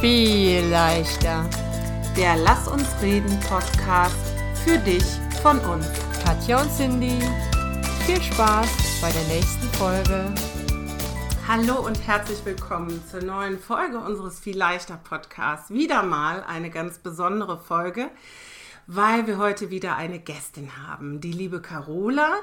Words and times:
viel 0.00 0.64
leichter. 0.66 1.48
Der 2.16 2.36
Lass 2.36 2.68
uns 2.68 2.86
reden 3.02 3.36
Podcast 3.40 4.14
für 4.64 4.78
dich 4.78 5.02
von 5.42 5.58
uns. 5.58 5.86
Katja 6.24 6.62
und 6.62 6.70
Cindy, 6.70 7.18
viel 8.06 8.22
Spaß 8.22 9.00
bei 9.00 9.10
der 9.10 9.24
nächsten 9.24 9.66
Folge. 9.76 10.32
Hallo 11.48 11.84
und 11.84 12.06
herzlich 12.06 12.38
willkommen 12.44 13.02
zur 13.10 13.22
neuen 13.22 13.58
Folge 13.58 13.98
unseres 13.98 14.38
Viel 14.38 14.56
leichter 14.56 15.00
Podcasts. 15.02 15.70
Wieder 15.70 16.04
mal 16.04 16.44
eine 16.44 16.70
ganz 16.70 16.98
besondere 17.00 17.58
Folge, 17.58 18.08
weil 18.86 19.26
wir 19.26 19.38
heute 19.38 19.70
wieder 19.70 19.96
eine 19.96 20.20
Gästin 20.20 20.70
haben. 20.86 21.20
Die 21.20 21.32
liebe 21.32 21.60
Carola 21.60 22.36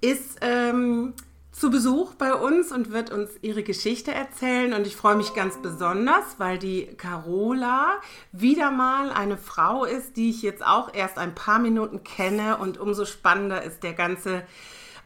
ist 0.00 0.38
ähm, 0.40 1.12
zu 1.56 1.70
Besuch 1.70 2.12
bei 2.14 2.34
uns 2.34 2.70
und 2.70 2.92
wird 2.92 3.10
uns 3.10 3.30
ihre 3.40 3.62
Geschichte 3.62 4.12
erzählen. 4.12 4.74
Und 4.74 4.86
ich 4.86 4.94
freue 4.94 5.16
mich 5.16 5.32
ganz 5.32 5.56
besonders, 5.62 6.38
weil 6.38 6.58
die 6.58 6.86
Carola 6.98 7.94
wieder 8.30 8.70
mal 8.70 9.10
eine 9.10 9.38
Frau 9.38 9.86
ist, 9.86 10.18
die 10.18 10.28
ich 10.28 10.42
jetzt 10.42 10.64
auch 10.64 10.92
erst 10.92 11.16
ein 11.16 11.34
paar 11.34 11.58
Minuten 11.58 12.04
kenne. 12.04 12.58
Und 12.58 12.76
umso 12.78 13.06
spannender 13.06 13.62
ist 13.62 13.82
der 13.82 13.94
ganze 13.94 14.42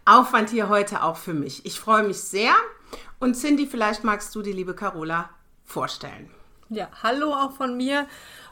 Aufwand 0.05 0.51
hier 0.51 0.69
heute 0.69 1.05
auch 1.05 1.17
für 1.17 1.35
mich. 1.35 1.65
Ich 1.67 1.79
freue 1.79 2.03
mich 2.03 2.19
sehr. 2.19 2.53
Und 3.21 3.35
Cindy, 3.37 3.69
vielleicht 3.69 4.03
magst 4.03 4.35
du 4.35 4.43
die 4.43 4.53
liebe 4.53 4.75
Carola 4.75 5.31
vorstellen. 5.65 6.31
Ja, 6.69 6.89
hallo 7.03 7.33
auch 7.33 7.53
von 7.53 7.77
mir. 7.77 8.09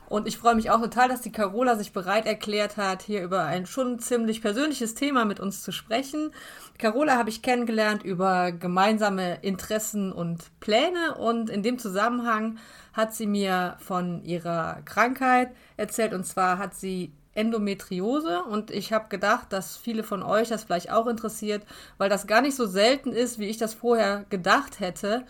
Und 0.08 0.26
ich 0.26 0.38
freue 0.38 0.54
mich 0.54 0.70
auch 0.70 0.80
total, 0.80 1.08
dass 1.08 1.20
die 1.20 1.32
Carola 1.32 1.76
sich 1.76 1.92
bereit 1.92 2.24
erklärt 2.24 2.78
hat, 2.78 3.02
hier 3.02 3.22
über 3.22 3.44
ein 3.44 3.66
schon 3.66 3.98
ziemlich 3.98 4.40
persönliches 4.40 4.94
Thema 4.94 5.26
mit 5.26 5.38
uns 5.38 5.62
zu 5.62 5.70
sprechen. 5.70 6.32
Carola 6.78 7.16
habe 7.16 7.28
ich 7.28 7.42
kennengelernt 7.42 8.04
über 8.04 8.52
gemeinsame 8.52 9.38
Interessen 9.42 10.10
und 10.10 10.44
Pläne 10.60 11.16
und 11.18 11.50
in 11.50 11.62
dem 11.62 11.78
Zusammenhang 11.78 12.58
hat 12.94 13.14
sie 13.14 13.26
mir 13.26 13.76
von 13.80 14.24
ihrer 14.24 14.80
Krankheit 14.86 15.50
erzählt 15.76 16.14
und 16.14 16.24
zwar 16.24 16.56
hat 16.56 16.74
sie 16.74 17.12
Endometriose 17.34 18.42
und 18.42 18.70
ich 18.70 18.92
habe 18.92 19.08
gedacht, 19.08 19.52
dass 19.52 19.76
viele 19.76 20.02
von 20.02 20.22
euch 20.22 20.48
das 20.48 20.64
vielleicht 20.64 20.90
auch 20.90 21.06
interessiert, 21.06 21.64
weil 21.98 22.08
das 22.08 22.26
gar 22.26 22.40
nicht 22.40 22.56
so 22.56 22.66
selten 22.66 23.12
ist, 23.12 23.38
wie 23.38 23.46
ich 23.46 23.58
das 23.58 23.74
vorher 23.74 24.24
gedacht 24.30 24.80
hätte. 24.80 25.24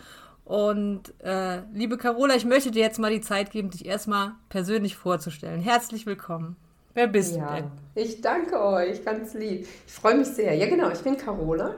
Und 0.49 1.13
äh, 1.23 1.59
liebe 1.75 1.95
Carola, 1.97 2.33
ich 2.33 2.43
möchte 2.43 2.71
dir 2.71 2.81
jetzt 2.81 2.97
mal 2.97 3.11
die 3.11 3.21
Zeit 3.21 3.51
geben, 3.51 3.69
dich 3.69 3.85
erstmal 3.85 4.31
persönlich 4.49 4.95
vorzustellen. 4.97 5.61
Herzlich 5.61 6.07
willkommen. 6.07 6.55
Wer 6.95 7.05
bist 7.05 7.35
ja, 7.35 7.45
du 7.45 7.53
denn? 7.53 7.71
Ich 7.93 8.21
danke 8.21 8.59
euch, 8.59 9.05
ganz 9.05 9.35
lieb. 9.35 9.67
Ich 9.85 9.93
freue 9.93 10.15
mich 10.15 10.29
sehr. 10.29 10.55
Ja, 10.55 10.65
genau, 10.65 10.89
ich 10.89 11.01
bin 11.01 11.17
Carola. 11.17 11.75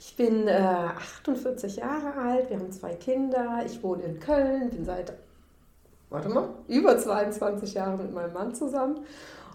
Ich 0.00 0.16
bin 0.16 0.48
äh, 0.48 0.54
48 0.54 1.76
Jahre 1.76 2.14
alt, 2.18 2.48
wir 2.48 2.58
haben 2.58 2.72
zwei 2.72 2.94
Kinder. 2.94 3.62
Ich 3.66 3.82
wohne 3.82 4.04
in 4.04 4.18
Köln, 4.20 4.70
bin 4.70 4.86
seit, 4.86 5.12
warte 6.08 6.30
mal, 6.30 6.48
über 6.66 6.96
22 6.96 7.74
Jahren 7.74 7.98
mit 7.98 8.14
meinem 8.14 8.32
Mann 8.32 8.54
zusammen. 8.54 9.00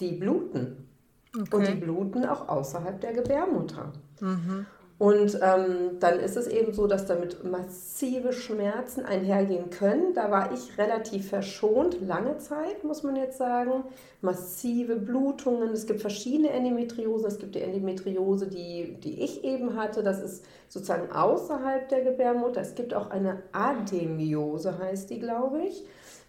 die 0.00 0.12
bluten. 0.12 0.88
Okay. 1.36 1.56
Und 1.56 1.68
die 1.68 1.74
bluten 1.74 2.24
auch 2.24 2.48
außerhalb 2.48 3.00
der 3.00 3.12
Gebärmutter. 3.12 3.92
Mhm. 4.20 4.66
Und 4.98 5.38
ähm, 5.42 6.00
dann 6.00 6.18
ist 6.18 6.36
es 6.36 6.48
eben 6.48 6.72
so, 6.72 6.88
dass 6.88 7.06
damit 7.06 7.44
massive 7.44 8.32
Schmerzen 8.32 9.04
einhergehen 9.04 9.70
können. 9.70 10.12
Da 10.12 10.32
war 10.32 10.52
ich 10.52 10.76
relativ 10.76 11.28
verschont, 11.28 12.00
lange 12.00 12.38
Zeit, 12.38 12.82
muss 12.82 13.04
man 13.04 13.14
jetzt 13.14 13.38
sagen. 13.38 13.84
Massive 14.22 14.96
Blutungen. 14.96 15.70
Es 15.70 15.86
gibt 15.86 16.00
verschiedene 16.00 16.50
Endometriose. 16.50 17.28
Es 17.28 17.38
gibt 17.38 17.54
die 17.54 17.60
Endometriose, 17.60 18.48
die, 18.48 18.96
die 19.00 19.22
ich 19.22 19.44
eben 19.44 19.76
hatte. 19.76 20.02
Das 20.02 20.20
ist 20.20 20.44
sozusagen 20.68 21.12
außerhalb 21.12 21.88
der 21.88 22.02
Gebärmutter. 22.02 22.60
Es 22.60 22.74
gibt 22.74 22.92
auch 22.92 23.10
eine 23.10 23.44
Ademiose, 23.52 24.78
heißt 24.78 25.10
die, 25.10 25.20
glaube 25.20 25.62
ich. 25.62 25.84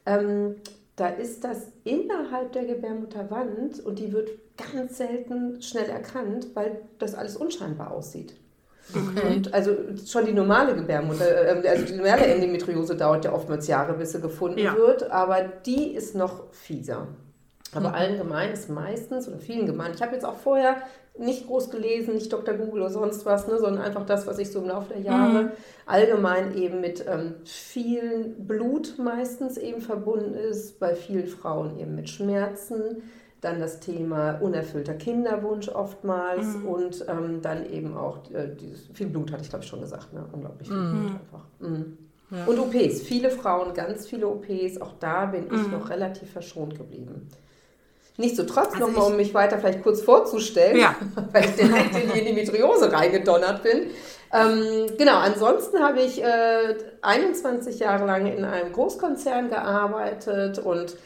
Ähm, 0.05 0.57
da 0.95 1.07
ist 1.07 1.43
das 1.43 1.69
innerhalb 1.85 2.51
der 2.51 2.65
Gebärmutterwand 2.65 3.83
und 3.83 3.97
die 3.97 4.13
wird 4.13 4.29
ganz 4.73 4.97
selten 4.97 5.59
schnell 5.61 5.89
erkannt, 5.89 6.49
weil 6.53 6.81
das 6.99 7.15
alles 7.15 7.35
unscheinbar 7.35 7.91
aussieht. 7.91 8.35
Okay. 8.93 9.27
Und 9.27 9.53
also 9.53 9.71
schon 10.05 10.25
die 10.25 10.33
normale 10.33 10.75
Gebärmutter, 10.75 11.63
äh, 11.63 11.67
also 11.67 11.85
die 11.85 11.93
normale 11.93 12.25
Endometriose 12.25 12.95
dauert 12.95 13.25
ja 13.25 13.33
oftmals 13.33 13.67
Jahre, 13.67 13.93
bis 13.93 14.13
sie 14.13 14.21
gefunden 14.21 14.59
ja. 14.59 14.75
wird, 14.75 15.11
aber 15.11 15.43
die 15.65 15.93
ist 15.93 16.15
noch 16.15 16.51
fieser. 16.51 17.07
Aber 17.73 17.89
mhm. 17.89 17.95
allen 17.95 18.17
gemein 18.17 18.51
ist 18.51 18.69
meistens 18.69 19.27
oder 19.27 19.37
vielen 19.37 19.65
gemein. 19.65 19.91
Ich 19.93 20.01
habe 20.01 20.13
jetzt 20.13 20.25
auch 20.25 20.37
vorher 20.37 20.77
nicht 21.19 21.47
groß 21.47 21.69
gelesen, 21.69 22.15
nicht 22.15 22.31
Dr. 22.31 22.55
Google 22.55 22.81
oder 22.83 22.91
sonst 22.91 23.25
was, 23.25 23.47
ne, 23.47 23.59
sondern 23.59 23.83
einfach 23.83 24.05
das, 24.05 24.25
was 24.25 24.39
ich 24.39 24.51
so 24.51 24.59
im 24.59 24.67
Laufe 24.69 24.93
der 24.93 25.01
Jahre 25.01 25.43
mhm. 25.43 25.51
allgemein 25.85 26.55
eben 26.55 26.81
mit 26.81 27.05
ähm, 27.07 27.35
viel 27.43 28.35
Blut 28.39 28.95
meistens 28.97 29.57
eben 29.57 29.81
verbunden 29.81 30.33
ist, 30.33 30.79
bei 30.79 30.95
vielen 30.95 31.27
Frauen 31.27 31.77
eben 31.77 31.95
mit 31.95 32.09
Schmerzen 32.09 33.03
dann 33.41 33.59
das 33.59 33.79
Thema 33.79 34.39
unerfüllter 34.41 34.93
Kinderwunsch 34.93 35.69
oftmals 35.69 36.45
mhm. 36.55 36.65
und 36.65 37.05
ähm, 37.07 37.41
dann 37.41 37.69
eben 37.71 37.95
auch 37.95 38.17
äh, 38.31 38.49
dieses, 38.59 38.87
viel 38.93 39.07
Blut, 39.07 39.31
hatte 39.31 39.43
ich 39.43 39.49
glaube 39.49 39.63
ich 39.63 39.69
schon 39.69 39.81
gesagt, 39.81 40.13
ne? 40.13 40.25
unglaublich 40.31 40.67
viel 40.67 40.77
mhm. 40.77 40.91
Blut 40.91 41.11
einfach. 41.21 41.45
Mhm. 41.59 41.97
Ja. 42.31 42.45
Und 42.45 42.59
OPs, 42.59 43.01
viele 43.01 43.31
Frauen, 43.31 43.73
ganz 43.73 44.05
viele 44.05 44.27
OPs, 44.27 44.79
auch 44.81 44.93
da 44.99 45.25
bin 45.25 45.45
ich 45.45 45.67
mhm. 45.67 45.71
noch 45.71 45.89
relativ 45.89 46.31
verschont 46.31 46.77
geblieben. 46.77 47.27
Nichtsdestotrotz 48.17 48.73
also 48.73 48.87
nochmal, 48.87 49.11
um 49.11 49.15
mich 49.15 49.33
weiter 49.33 49.57
vielleicht 49.57 49.81
kurz 49.81 50.01
vorzustellen, 50.01 50.77
ja. 50.77 50.93
weil 51.31 51.45
ich 51.45 51.55
direkt 51.55 51.95
in 51.95 52.11
die 52.11 52.19
Endometriose 52.19 52.91
reingedonnert 52.91 53.63
bin. 53.63 53.87
Ähm, 54.31 54.87
genau, 54.97 55.17
ansonsten 55.17 55.79
habe 55.79 56.01
ich 56.01 56.21
äh, 56.21 56.75
21 57.01 57.79
Jahre 57.79 58.05
lang 58.05 58.27
in 58.27 58.43
einem 58.43 58.73
Großkonzern 58.73 59.49
gearbeitet 59.49 60.59
und 60.59 60.97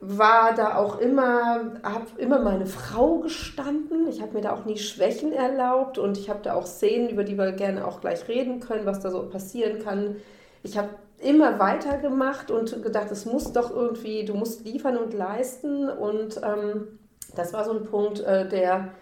war 0.00 0.54
da 0.54 0.76
auch 0.76 0.98
immer, 0.98 1.74
habe 1.82 2.06
immer 2.16 2.40
meine 2.40 2.66
Frau 2.66 3.18
gestanden. 3.18 4.08
Ich 4.08 4.22
habe 4.22 4.32
mir 4.32 4.40
da 4.40 4.52
auch 4.52 4.64
nie 4.64 4.78
Schwächen 4.78 5.32
erlaubt 5.32 5.98
und 5.98 6.16
ich 6.16 6.30
habe 6.30 6.40
da 6.42 6.54
auch 6.54 6.66
Szenen, 6.66 7.10
über 7.10 7.22
die 7.22 7.36
wir 7.36 7.52
gerne 7.52 7.86
auch 7.86 8.00
gleich 8.00 8.26
reden 8.26 8.60
können, 8.60 8.86
was 8.86 9.00
da 9.00 9.10
so 9.10 9.28
passieren 9.28 9.78
kann. 9.82 10.16
Ich 10.62 10.78
habe 10.78 10.88
immer 11.18 11.58
weitergemacht 11.58 12.50
und 12.50 12.82
gedacht, 12.82 13.10
es 13.10 13.26
muss 13.26 13.52
doch 13.52 13.70
irgendwie, 13.70 14.24
du 14.24 14.34
musst 14.34 14.64
liefern 14.64 14.96
und 14.96 15.12
leisten 15.12 15.90
und 15.90 16.40
ähm, 16.42 16.98
das 17.36 17.52
war 17.52 17.64
so 17.64 17.72
ein 17.72 17.84
Punkt, 17.84 18.20
äh, 18.20 18.48
der 18.48 18.92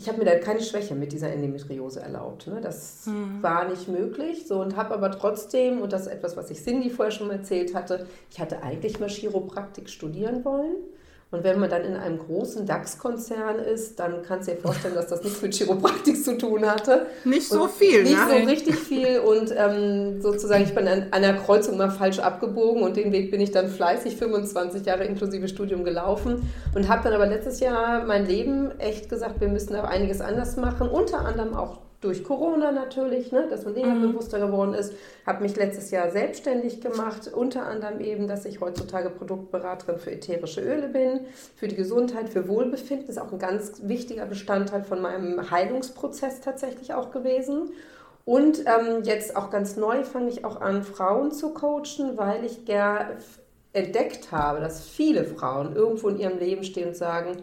ich 0.00 0.08
habe 0.08 0.18
mir 0.18 0.24
da 0.24 0.36
keine 0.36 0.62
Schwäche 0.62 0.94
mit 0.94 1.12
dieser 1.12 1.30
Endometriose 1.30 2.00
erlaubt. 2.00 2.46
Ne? 2.46 2.60
Das 2.62 3.04
mhm. 3.04 3.42
war 3.42 3.68
nicht 3.68 3.86
möglich. 3.86 4.46
So, 4.46 4.60
und 4.62 4.74
habe 4.74 4.94
aber 4.94 5.10
trotzdem, 5.10 5.82
und 5.82 5.92
das 5.92 6.02
ist 6.02 6.08
etwas, 6.08 6.38
was 6.38 6.50
ich 6.50 6.62
Cindy 6.62 6.88
vorher 6.88 7.12
schon 7.12 7.30
erzählt 7.30 7.74
hatte, 7.74 8.06
ich 8.30 8.40
hatte 8.40 8.62
eigentlich 8.62 8.98
mal 8.98 9.10
Chiropraktik 9.10 9.90
studieren 9.90 10.42
wollen 10.44 10.76
Und 11.32 11.44
wenn 11.44 11.60
man 11.60 11.70
dann 11.70 11.84
in 11.84 11.94
einem 11.94 12.18
großen 12.18 12.66
DAX-Konzern 12.66 13.60
ist, 13.60 14.00
dann 14.00 14.22
kannst 14.26 14.48
du 14.48 14.52
dir 14.52 14.60
vorstellen, 14.60 14.96
dass 14.96 15.06
das 15.06 15.22
nichts 15.22 15.40
mit 15.40 15.54
Chiropraktik 15.54 16.22
zu 16.22 16.36
tun 16.36 16.66
hatte. 16.66 17.06
Nicht 17.24 17.48
so 17.48 17.68
viel, 17.68 18.02
Nicht 18.02 18.16
ne? 18.16 18.40
so 18.40 18.48
richtig 18.48 18.74
viel. 18.74 19.20
Und 19.20 19.54
ähm, 19.56 20.20
sozusagen, 20.20 20.64
ich 20.64 20.74
bin 20.74 20.88
an 20.88 21.12
einer 21.12 21.34
Kreuzung 21.34 21.76
mal 21.76 21.90
falsch 21.90 22.18
abgebogen 22.18 22.82
und 22.82 22.96
den 22.96 23.12
Weg 23.12 23.30
bin 23.30 23.40
ich 23.40 23.52
dann 23.52 23.68
fleißig 23.68 24.16
25 24.16 24.84
Jahre 24.84 25.04
inklusive 25.04 25.46
Studium 25.46 25.84
gelaufen 25.84 26.50
und 26.74 26.88
habe 26.88 27.04
dann 27.04 27.12
aber 27.12 27.26
letztes 27.26 27.60
Jahr 27.60 28.04
mein 28.04 28.26
Leben 28.26 28.76
echt 28.80 29.08
gesagt, 29.08 29.40
wir 29.40 29.48
müssen 29.48 29.76
aber 29.76 29.88
einiges 29.88 30.20
anders 30.20 30.56
machen. 30.56 30.88
Unter 30.88 31.20
anderem 31.20 31.54
auch 31.54 31.78
durch 32.00 32.24
Corona 32.24 32.72
natürlich, 32.72 33.30
ne, 33.30 33.46
dass 33.48 33.64
man 33.64 33.74
Dinge 33.74 33.94
mhm. 33.94 34.12
bewusster 34.12 34.38
geworden 34.38 34.74
ist. 34.74 34.94
Habe 35.26 35.42
mich 35.42 35.56
letztes 35.56 35.90
Jahr 35.90 36.10
selbstständig 36.10 36.80
gemacht, 36.80 37.30
unter 37.32 37.66
anderem 37.66 38.00
eben, 38.00 38.26
dass 38.26 38.46
ich 38.46 38.60
heutzutage 38.60 39.10
Produktberaterin 39.10 39.98
für 39.98 40.10
ätherische 40.10 40.62
Öle 40.62 40.88
bin, 40.88 41.20
für 41.56 41.68
die 41.68 41.76
Gesundheit, 41.76 42.30
für 42.30 42.48
Wohlbefinden. 42.48 43.06
Das 43.06 43.16
ist 43.16 43.22
auch 43.22 43.32
ein 43.32 43.38
ganz 43.38 43.82
wichtiger 43.84 44.24
Bestandteil 44.26 44.82
von 44.82 45.02
meinem 45.02 45.50
Heilungsprozess 45.50 46.40
tatsächlich 46.40 46.94
auch 46.94 47.10
gewesen. 47.10 47.72
Und 48.24 48.60
ähm, 48.60 49.02
jetzt 49.04 49.36
auch 49.36 49.50
ganz 49.50 49.76
neu 49.76 50.04
fange 50.04 50.30
ich 50.30 50.44
auch 50.44 50.60
an, 50.60 50.82
Frauen 50.82 51.32
zu 51.32 51.52
coachen, 51.52 52.16
weil 52.16 52.44
ich 52.44 52.64
gern 52.64 53.18
entdeckt 53.72 54.32
habe, 54.32 54.60
dass 54.60 54.84
viele 54.88 55.24
Frauen 55.24 55.76
irgendwo 55.76 56.08
in 56.08 56.18
ihrem 56.18 56.38
Leben 56.38 56.64
stehen 56.64 56.88
und 56.88 56.96
sagen, 56.96 57.36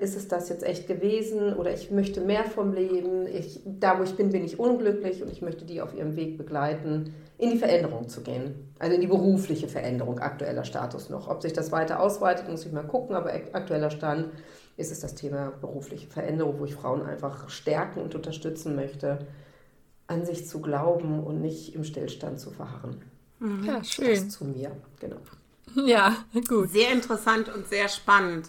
ist 0.00 0.16
es 0.16 0.28
das 0.28 0.48
jetzt 0.48 0.64
echt 0.64 0.86
gewesen 0.86 1.54
oder 1.54 1.72
ich 1.72 1.90
möchte 1.90 2.20
mehr 2.20 2.44
vom 2.44 2.72
Leben, 2.72 3.26
ich, 3.26 3.60
da 3.64 3.98
wo 3.98 4.02
ich 4.02 4.16
bin, 4.16 4.30
bin 4.30 4.44
ich 4.44 4.58
unglücklich 4.58 5.22
und 5.22 5.30
ich 5.30 5.42
möchte 5.42 5.64
die 5.64 5.80
auf 5.80 5.94
ihrem 5.94 6.16
Weg 6.16 6.38
begleiten, 6.38 7.14
in 7.38 7.50
die 7.50 7.58
Veränderung 7.58 8.08
zu 8.08 8.22
gehen. 8.22 8.72
Also 8.78 8.94
in 8.94 9.00
die 9.00 9.06
berufliche 9.06 9.68
Veränderung, 9.68 10.20
aktueller 10.20 10.64
Status 10.64 11.10
noch. 11.10 11.28
Ob 11.28 11.42
sich 11.42 11.52
das 11.52 11.72
weiter 11.72 12.00
ausweitet, 12.00 12.48
muss 12.48 12.64
ich 12.64 12.72
mal 12.72 12.86
gucken, 12.86 13.16
aber 13.16 13.32
aktueller 13.52 13.90
Stand 13.90 14.28
ist 14.76 14.92
es 14.92 15.00
das 15.00 15.14
Thema 15.14 15.52
berufliche 15.60 16.06
Veränderung, 16.08 16.58
wo 16.58 16.64
ich 16.64 16.74
Frauen 16.74 17.02
einfach 17.02 17.48
stärken 17.48 18.00
und 18.00 18.14
unterstützen 18.14 18.74
möchte, 18.74 19.18
an 20.06 20.24
sich 20.24 20.46
zu 20.46 20.60
glauben 20.60 21.22
und 21.22 21.40
nicht 21.40 21.74
im 21.74 21.84
Stillstand 21.84 22.40
zu 22.40 22.50
verharren. 22.50 23.02
Mhm. 23.38 23.64
Ja, 23.64 23.84
schön. 23.84 24.14
Das 24.14 24.28
zu 24.30 24.44
mir, 24.44 24.70
genau. 25.00 25.16
Ja, 25.86 26.16
gut. 26.48 26.70
Sehr 26.70 26.92
interessant 26.92 27.54
und 27.54 27.66
sehr 27.66 27.88
spannend. 27.88 28.48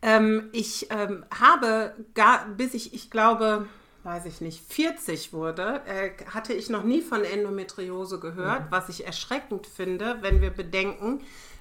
Ähm, 0.00 0.48
ich 0.52 0.88
ähm, 0.90 1.24
habe, 1.36 1.94
gar, 2.14 2.46
bis 2.46 2.74
ich, 2.74 2.94
ich 2.94 3.10
glaube, 3.10 3.66
weiß 4.04 4.26
ich 4.26 4.40
nicht, 4.40 4.62
40 4.72 5.32
wurde, 5.32 5.82
äh, 5.86 6.10
hatte 6.32 6.52
ich 6.52 6.70
noch 6.70 6.84
nie 6.84 7.02
von 7.02 7.24
Endometriose 7.24 8.20
gehört, 8.20 8.66
mhm. 8.66 8.70
was 8.70 8.88
ich 8.88 9.06
erschreckend 9.06 9.66
finde, 9.66 10.18
wenn 10.20 10.40
wir 10.40 10.50
bedenken, 10.50 11.20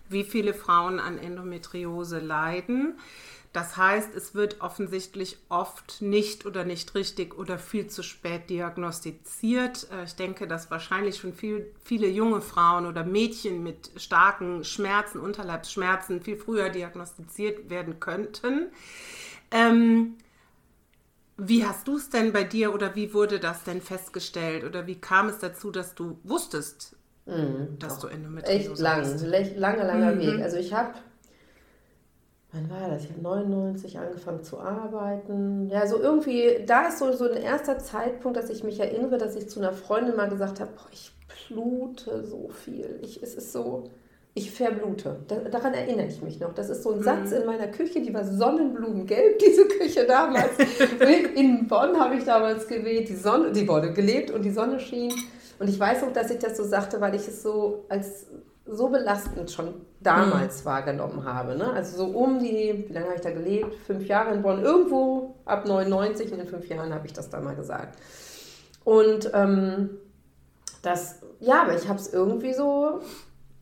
wie 0.10 0.24
viele 0.24 0.54
Frauen 0.54 1.00
an 1.00 1.18
Endometriose 1.18 2.20
leiden. 2.20 2.98
Das 3.54 3.78
heißt, 3.78 4.14
es 4.14 4.36
wird 4.36 4.62
offensichtlich 4.62 5.38
oft 5.50 6.02
nicht 6.02 6.46
oder 6.46 6.64
nicht 6.64 6.94
richtig 6.96 7.38
oder 7.38 7.58
viel 7.58 7.88
zu 7.88 8.04
spät 8.04 8.50
diagnostiziert. 8.50 9.88
Äh, 9.92 10.04
ich 10.04 10.16
denke, 10.16 10.48
dass 10.48 10.70
wahrscheinlich 10.70 11.18
schon 11.18 11.34
viel, 11.34 11.74
viele 11.84 12.08
junge 12.08 12.42
Frauen 12.42 12.86
oder 12.86 13.04
Mädchen 13.04 13.64
mit 13.64 13.92
starken 13.96 14.64
Schmerzen, 14.64 15.20
Unterleibsschmerzen 15.20 16.22
viel 16.22 16.38
früher 16.38 16.70
diagnostiziert 16.70 17.70
werden 17.70 18.00
könnten. 18.00 18.68
Ähm, 19.52 20.18
wie 21.38 21.66
hast 21.66 21.88
du 21.88 21.98
es 21.98 22.10
denn 22.10 22.34
bei 22.34 22.44
dir 22.44 22.74
oder 22.74 22.96
wie 22.96 23.14
wurde 23.14 23.40
das 23.40 23.64
denn 23.64 23.82
festgestellt 23.82 24.64
oder 24.64 24.88
wie 24.88 25.00
kam 25.00 25.30
es 25.30 25.38
dazu, 25.38 25.72
dass 25.72 25.94
du 25.94 26.20
wusstest, 26.24 26.96
mhm, 27.26 27.78
dass 27.80 28.00
du 28.00 28.08
Endometriose 28.08 28.72
echt 28.72 28.80
lang, 28.80 29.02
hast? 29.02 29.24
Echt 29.24 29.58
lang, 29.58 29.78
langer, 29.78 29.84
langer 29.86 30.16
mhm. 30.16 30.20
Weg. 30.20 30.42
Also 30.42 30.58
ich 30.58 30.74
habe 30.74 30.94
wann 32.52 32.70
war 32.70 32.90
das? 32.90 33.04
Ich 33.04 33.10
habe 33.10 33.22
99 33.22 34.00
angefangen 34.00 34.44
zu 34.44 34.60
arbeiten. 34.60 35.70
Ja, 35.70 35.86
so 35.88 36.00
irgendwie, 36.00 36.64
da 36.66 36.88
ist 36.88 37.00
so, 37.00 37.12
so 37.12 37.30
ein 37.30 37.42
erster 37.42 37.80
Zeitpunkt, 37.80 38.38
dass 38.38 38.50
ich 38.50 38.64
mich 38.64 38.80
erinnere, 38.80 39.18
dass 39.18 39.36
ich 39.36 39.50
zu 39.50 39.60
einer 39.60 39.74
Freundin 39.74 40.16
mal 40.16 40.30
gesagt 40.30 40.60
habe, 40.60 40.72
boah, 40.76 40.88
ich 40.92 41.12
blute 41.48 42.26
so 42.26 42.50
viel. 42.50 43.00
Ich, 43.02 43.22
es 43.22 43.36
ist 43.36 43.52
so, 43.52 43.90
ich 44.34 44.52
verblute. 44.52 45.18
Da, 45.28 45.36
daran 45.50 45.74
erinnere 45.74 46.08
ich 46.08 46.22
mich 46.22 46.40
noch. 46.40 46.54
Das 46.54 46.70
ist 46.70 46.84
so 46.84 46.92
ein 46.92 47.04
Satz 47.04 47.32
mhm. 47.32 47.38
in 47.38 47.46
meiner 47.46 47.68
Küche, 47.68 48.02
die 48.02 48.14
war 48.14 48.24
Sonnenblumengelb, 48.24 49.40
diese 49.46 49.66
Küche 49.66 50.06
damals. 50.06 50.52
in 51.36 51.68
Bonn 51.68 52.00
habe 52.00 52.16
ich 52.16 52.24
damals 52.24 52.68
gewählt, 52.68 53.10
die 53.10 53.16
Sonne, 53.16 53.52
die 53.52 53.68
wurde 53.68 53.94
gelebt 53.94 54.32
und 54.32 54.44
die 54.44 54.52
Sonne 54.52 54.80
schien. 54.80 55.14
Und 55.60 55.70
ich 55.70 55.80
weiß 55.80 56.04
auch, 56.04 56.14
dass 56.14 56.30
ich 56.30 56.38
das 56.38 56.56
so 56.56 56.64
sagte, 56.64 57.02
weil 57.02 57.16
ich 57.16 57.28
es 57.28 57.42
so 57.42 57.86
als 57.90 58.28
so 58.70 58.90
belastend 58.90 59.52
schon 59.52 59.74
damals 60.02 60.62
mhm. 60.62 60.66
wahrgenommen 60.66 61.24
habe. 61.24 61.56
Ne? 61.56 61.72
Also 61.72 61.98
so 61.98 62.06
um 62.06 62.40
die, 62.40 62.86
wie 62.88 62.94
lange 62.94 63.08
habe 63.08 63.16
ich 63.16 63.22
da 63.22 63.32
gelebt? 63.32 63.76
Fünf 63.86 64.08
Jahre 64.08 64.34
in 64.34 64.42
Bonn, 64.42 64.62
irgendwo 64.64 65.36
ab 65.46 65.66
99, 65.66 66.32
in 66.32 66.38
den 66.40 66.48
fünf 66.48 66.68
Jahren 66.68 66.94
habe 66.94 67.06
ich 67.08 67.14
das 67.14 67.30
da 67.30 67.40
mal 67.40 67.56
gesagt. 67.56 67.98
Und 68.84 69.32
ähm, 69.34 69.90
das, 70.82 71.22
ja, 71.40 71.64
aber 71.64 71.76
ich 71.76 71.88
habe 71.88 72.00
es 72.00 72.14
irgendwie 72.14 72.54
so 72.54 73.02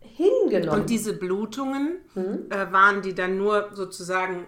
hingenommen. 0.02 0.82
Und 0.82 0.90
diese 0.90 1.14
Blutungen, 1.14 1.98
mhm. 2.14 2.46
äh, 2.50 2.72
waren 2.72 3.02
die 3.02 3.16
dann 3.16 3.38
nur 3.38 3.70
sozusagen 3.74 4.48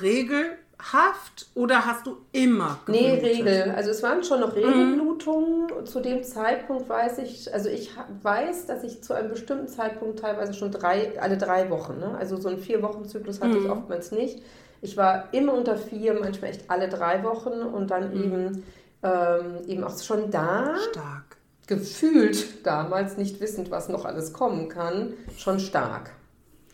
Regel 0.00 0.58
Haft 0.90 1.46
oder 1.54 1.86
hast 1.86 2.06
du 2.08 2.16
immer 2.32 2.80
geblutet? 2.84 3.22
Nee, 3.22 3.28
Regel. 3.28 3.72
Also 3.76 3.90
es 3.90 4.02
waren 4.02 4.24
schon 4.24 4.40
noch 4.40 4.56
Regelblutungen. 4.56 5.66
Mhm. 5.66 5.86
Zu 5.86 6.00
dem 6.00 6.24
Zeitpunkt 6.24 6.88
weiß 6.88 7.18
ich, 7.18 7.54
also 7.54 7.68
ich 7.68 7.90
weiß, 8.22 8.66
dass 8.66 8.82
ich 8.82 9.02
zu 9.02 9.14
einem 9.14 9.30
bestimmten 9.30 9.68
Zeitpunkt 9.68 10.18
teilweise 10.18 10.54
schon 10.54 10.72
drei, 10.72 11.12
alle 11.20 11.38
drei 11.38 11.70
Wochen, 11.70 12.00
ne? 12.00 12.16
also 12.18 12.36
so 12.36 12.48
einen 12.48 12.58
Vier-Wochen-Zyklus 12.58 13.40
hatte 13.40 13.58
mhm. 13.58 13.64
ich 13.64 13.70
oftmals 13.70 14.10
nicht. 14.10 14.42
Ich 14.80 14.96
war 14.96 15.28
immer 15.32 15.54
unter 15.54 15.76
vier, 15.76 16.14
manchmal 16.14 16.50
echt 16.50 16.68
alle 16.68 16.88
drei 16.88 17.22
Wochen 17.22 17.62
und 17.62 17.88
dann 17.92 18.12
mhm. 18.12 18.24
eben, 18.24 18.64
ähm, 19.04 19.68
eben 19.68 19.84
auch 19.84 19.96
schon 20.02 20.32
da. 20.32 20.74
Stark. 20.90 21.36
Gefühlt 21.68 22.66
damals, 22.66 23.16
nicht 23.16 23.40
wissend, 23.40 23.70
was 23.70 23.88
noch 23.88 24.04
alles 24.04 24.32
kommen 24.32 24.68
kann, 24.68 25.14
schon 25.36 25.60
stark. 25.60 26.10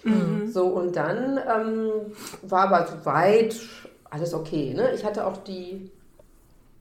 Mhm. 0.02 0.50
So, 0.50 0.66
und 0.68 0.96
dann 0.96 1.38
ähm, 1.38 1.90
war 2.42 2.72
aber 2.72 2.86
so 2.86 3.04
weit 3.04 3.56
alles 4.10 4.34
okay. 4.34 4.74
Ne? 4.74 4.92
Ich 4.94 5.04
hatte 5.04 5.26
auch 5.26 5.36
die, 5.38 5.90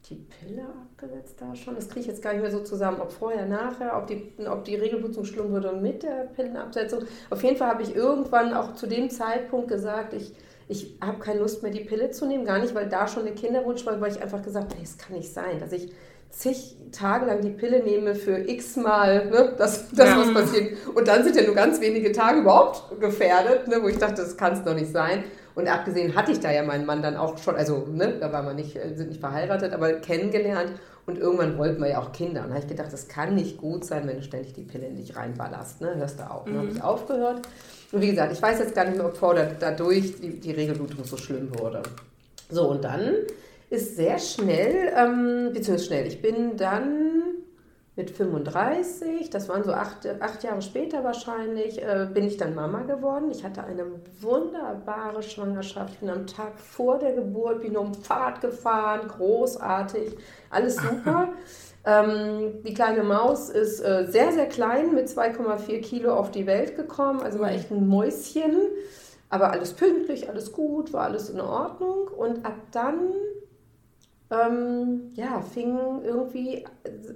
die 0.09 0.15
Pille 0.15 0.63
abgesetzt 0.63 1.35
da 1.39 1.55
schon. 1.55 1.75
Das 1.75 1.87
kriege 1.87 2.01
ich 2.01 2.07
jetzt 2.07 2.21
gar 2.21 2.33
nicht 2.33 2.41
mehr 2.41 2.51
so 2.51 2.61
zusammen, 2.61 3.01
ob 3.01 3.11
vorher, 3.11 3.45
nachher, 3.45 3.97
ob 3.97 4.07
die, 4.07 4.31
ob 4.47 4.63
die 4.65 4.75
Regelblutung 4.75 5.25
schlimm 5.25 5.51
wurde 5.51 5.73
mit 5.73 6.03
der 6.03 6.29
Pillenabsetzung. 6.35 7.03
Auf 7.29 7.43
jeden 7.43 7.57
Fall 7.57 7.69
habe 7.69 7.83
ich 7.83 7.95
irgendwann 7.95 8.53
auch 8.53 8.73
zu 8.73 8.87
dem 8.87 9.09
Zeitpunkt 9.09 9.67
gesagt, 9.67 10.13
ich, 10.13 10.33
ich 10.67 10.97
habe 11.01 11.19
keine 11.19 11.39
Lust 11.39 11.63
mehr, 11.63 11.71
die 11.71 11.83
Pille 11.83 12.11
zu 12.11 12.25
nehmen. 12.25 12.45
Gar 12.45 12.59
nicht, 12.59 12.75
weil 12.75 12.89
da 12.89 13.07
schon 13.07 13.23
eine 13.23 13.35
Kinderwunsch 13.35 13.85
war, 13.85 13.99
weil 13.99 14.11
ich 14.11 14.21
einfach 14.21 14.41
gesagt 14.41 14.73
habe, 14.73 14.83
es 14.83 14.97
kann 14.97 15.15
nicht 15.15 15.33
sein, 15.33 15.59
dass 15.59 15.71
ich 15.71 15.91
zig 16.29 16.75
Tage 16.91 17.25
lang 17.25 17.41
die 17.41 17.49
Pille 17.49 17.83
nehme 17.83 18.15
für 18.15 18.37
x 18.37 18.75
Mal, 18.75 19.29
ne, 19.29 19.53
das, 19.57 19.89
das 19.91 20.09
ja. 20.09 20.15
muss 20.15 20.33
passieren. 20.33 20.77
Und 20.93 21.07
dann 21.07 21.23
sind 21.23 21.35
ja 21.35 21.43
nur 21.43 21.55
ganz 21.55 21.81
wenige 21.81 22.11
Tage 22.11 22.41
überhaupt 22.41 22.99
gefährdet, 22.99 23.67
ne, 23.67 23.81
wo 23.81 23.87
ich 23.87 23.97
dachte, 23.97 24.21
das 24.21 24.37
kann 24.37 24.53
es 24.53 24.63
doch 24.63 24.73
nicht 24.73 24.91
sein. 24.91 25.23
Und 25.57 25.67
abgesehen 25.67 26.15
hatte 26.15 26.31
ich 26.31 26.39
da 26.39 26.51
ja 26.51 26.61
meinen 26.61 26.85
Mann 26.85 27.01
dann 27.01 27.17
auch 27.17 27.35
schon, 27.39 27.55
also 27.55 27.87
ne, 27.91 28.13
da 28.19 28.31
waren 28.31 28.45
wir 28.45 28.53
nicht, 28.53 28.75
äh, 28.75 28.93
sind 28.95 29.09
nicht 29.09 29.19
verheiratet, 29.19 29.73
aber 29.73 29.93
kennengelernt. 29.93 30.73
Und 31.07 31.17
irgendwann 31.17 31.57
wollten 31.57 31.81
wir 31.81 31.89
ja 31.89 31.99
auch 31.99 32.11
Kinder. 32.11 32.43
Und 32.43 32.49
da 32.49 32.55
habe 32.55 32.63
ich 32.63 32.69
gedacht, 32.69 32.93
das 32.93 33.07
kann 33.07 33.33
nicht 33.33 33.57
gut 33.57 33.83
sein, 33.83 34.07
wenn 34.07 34.17
du 34.17 34.23
ständig 34.23 34.53
die 34.53 34.61
Pille 34.61 34.85
in 34.85 34.97
dich 34.97 35.15
reinballerst. 35.15 35.81
Ne? 35.81 35.95
Hörst 35.95 36.19
du 36.19 36.29
auf. 36.29 36.45
Dann 36.45 36.53
mhm. 36.53 36.59
habe 36.59 36.69
ich 36.69 36.83
aufgehört. 36.83 37.47
Und 37.91 38.01
wie 38.01 38.09
gesagt, 38.11 38.33
ich 38.33 38.41
weiß 38.41 38.59
jetzt 38.59 38.75
gar 38.75 38.85
nicht 38.85 38.97
mehr, 38.97 39.07
ob 39.07 39.17
vor 39.17 39.33
dadurch 39.33 40.21
die, 40.21 40.39
die 40.39 40.51
Regelblutung 40.51 41.03
so 41.03 41.17
schlimm 41.17 41.49
wurde. 41.57 41.81
So, 42.51 42.69
und 42.69 42.83
dann 42.83 43.15
ist 43.71 43.95
sehr 43.95 44.19
schnell, 44.19 44.93
ähm, 44.95 45.53
beziehungsweise 45.53 45.85
schnell, 45.85 46.05
ich 46.05 46.21
bin 46.21 46.55
dann 46.55 47.16
mit 47.97 48.11
35, 48.11 49.31
das 49.31 49.49
waren 49.49 49.63
so 49.63 49.73
acht, 49.73 50.07
acht 50.21 50.43
Jahre 50.43 50.61
später 50.61 51.03
wahrscheinlich, 51.03 51.81
äh, 51.81 52.07
bin 52.13 52.25
ich 52.25 52.37
dann 52.37 52.53
Mama 52.53 52.83
geworden. 52.83 53.31
Ich 53.31 53.43
hatte 53.43 53.63
eine 53.63 53.85
wunderbare 54.21 55.23
Schwangerschaft. 55.23 55.93
Ich 55.95 55.99
bin 55.99 56.09
am 56.11 56.27
Tag 56.27 56.59
vor 56.59 56.99
der 56.99 57.13
Geburt, 57.13 57.61
bin 57.61 57.75
um 57.75 57.95
Fahrrad 57.95 58.39
gefahren, 58.39 59.07
großartig, 59.07 60.15
alles 60.51 60.75
super. 60.75 61.29
ähm, 61.85 62.61
die 62.63 62.75
kleine 62.75 63.01
Maus 63.01 63.49
ist 63.49 63.79
äh, 63.79 64.05
sehr, 64.07 64.31
sehr 64.31 64.47
klein, 64.47 64.93
mit 64.93 65.07
2,4 65.07 65.81
Kilo 65.81 66.13
auf 66.13 66.29
die 66.29 66.45
Welt 66.45 66.75
gekommen, 66.75 67.21
also 67.21 67.39
war 67.39 67.51
echt 67.51 67.71
ein 67.71 67.87
Mäuschen. 67.87 68.61
Aber 69.29 69.51
alles 69.51 69.73
pünktlich, 69.73 70.29
alles 70.29 70.53
gut, 70.53 70.93
war 70.93 71.05
alles 71.05 71.29
in 71.29 71.41
Ordnung. 71.41 72.07
Und 72.15 72.45
ab 72.45 72.55
dann 72.71 73.11
ähm, 74.29 75.11
ja, 75.13 75.41
fingen 75.41 76.03
irgendwie 76.03 76.65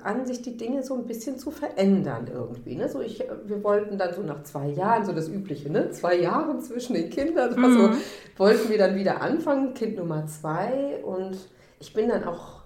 an, 0.02 0.26
sich 0.26 0.42
die 0.42 0.56
Dinge 0.56 0.82
so 0.82 0.94
ein 0.96 1.06
bisschen 1.06 1.38
zu 1.38 1.52
verändern 1.52 2.30
irgendwie. 2.32 2.76
Ne? 2.76 2.88
So 2.88 3.02
ich, 3.02 3.24
wir 3.46 3.64
wollten 3.64 3.98
dann 3.98 4.14
so 4.14 4.22
nach 4.22 4.44
zwei 4.44 4.68
Jahren, 4.70 5.06
so 5.06 5.12
das 5.12 5.28
Übliche, 5.28 5.70
ne? 5.70 5.92
zwei 5.92 6.16
Jahre 6.16 6.58
zwischen 6.60 6.94
den 6.94 7.10
Kindern, 7.10 7.54
mhm. 7.60 7.74
so, 7.74 7.90
wollten 8.38 8.70
wir 8.70 8.78
dann 8.78 8.96
wieder 8.96 9.22
anfangen, 9.22 9.74
Kind 9.74 9.98
Nummer 9.98 10.26
zwei. 10.28 11.04
Und 11.04 11.38
ich 11.80 11.94
bin 11.94 12.08
dann 12.08 12.24
auch 12.24 12.62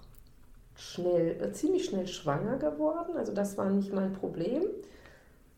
schnell, 0.76 1.52
ziemlich 1.52 1.86
schnell 1.86 2.06
schwanger 2.06 2.56
geworden. 2.58 3.16
Also 3.16 3.32
das 3.32 3.58
war 3.58 3.68
nicht 3.68 3.92
mein 3.92 4.12
Problem. 4.12 4.62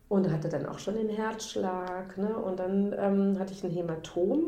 und 0.09 0.33
hatte 0.33 0.49
dann 0.49 0.65
auch 0.65 0.79
schon 0.79 0.95
den 0.95 1.11
Herzschlag. 1.11 2.17
Ne? 2.17 2.35
Und 2.39 2.59
dann 2.59 2.95
ähm, 2.99 3.39
hatte 3.39 3.53
ich 3.53 3.63
ein 3.65 3.71
Hämatom, 3.71 4.43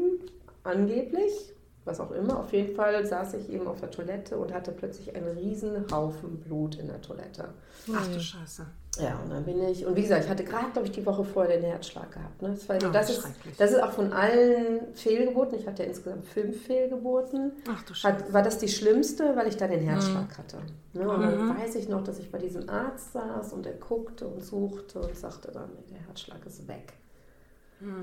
angeblich, 0.65 1.53
was 1.85 1.99
auch 2.01 2.11
immer. 2.11 2.39
Auf 2.41 2.53
jeden 2.53 2.75
Fall 2.75 3.05
saß 3.07 3.35
ich 3.35 3.49
eben 3.51 3.67
auf 3.67 3.81
der 3.81 3.91
Toilette 3.91 4.37
und 4.39 4.53
hatte 4.53 4.71
plötzlich 4.73 5.15
einen 5.15 5.29
riesen 5.37 5.87
Haufen 5.91 6.39
Blut 6.41 6.77
in 6.77 6.87
der 6.89 7.01
Toilette. 7.01 7.49
Ach 7.95 8.07
du 8.07 8.21
Scheiße. 8.21 8.67
Ja, 9.01 9.19
und 9.23 9.31
dann 9.31 9.45
bin 9.45 9.63
ich, 9.69 9.87
und 9.87 9.95
wie 9.95 10.03
gesagt, 10.03 10.25
ich 10.25 10.31
hatte 10.31 10.43
gerade, 10.45 10.71
glaube 10.73 10.87
ich, 10.89 10.93
die 10.93 11.07
Woche 11.07 11.25
vorher 11.25 11.57
den 11.57 11.65
Herzschlag 11.71 12.11
gehabt. 12.13 12.43
Ne? 12.43 12.51
Das, 12.51 12.69
war, 12.69 12.77
Oh, 12.77 12.93
das, 12.93 13.09
ist, 13.09 13.25
das 13.57 13.71
ist 13.71 13.83
auch 13.83 13.93
von 13.93 14.13
allen 14.13 14.93
Fehlgeburten, 14.95 15.59
ich 15.59 15.67
hatte 15.67 15.85
ja 15.85 15.89
insgesamt 15.89 16.25
fünf 16.25 16.61
Fehlgeburten, 16.67 17.53
Ach 17.69 17.83
du 17.85 17.95
Scheiße. 17.95 18.25
hat, 18.25 18.33
war 18.33 18.43
das 18.43 18.59
die 18.59 18.67
schlimmste, 18.69 19.37
weil 19.37 19.47
ich 19.47 19.57
da 19.57 19.69
den 19.69 19.81
Herzschlag 19.81 20.37
hatte. 20.37 20.59
Ne? 20.93 21.09
Und 21.09 21.23
dann 21.23 21.57
weiß 21.57 21.77
ich 21.77 21.89
noch, 21.89 22.03
dass 22.03 22.19
ich 22.19 22.33
bei 22.33 22.39
diesem 22.39 22.69
Arzt 22.69 23.13
saß 23.13 23.53
und 23.53 23.65
er 23.65 23.75
guckte 23.75 24.27
und 24.27 24.43
suchte 24.45 24.99
und 25.01 25.17
sagte 25.17 25.53
dann, 25.53 25.71
der 25.89 26.01
Herzschlag 26.07 26.45
ist 26.45 26.67
weg. 26.67 26.93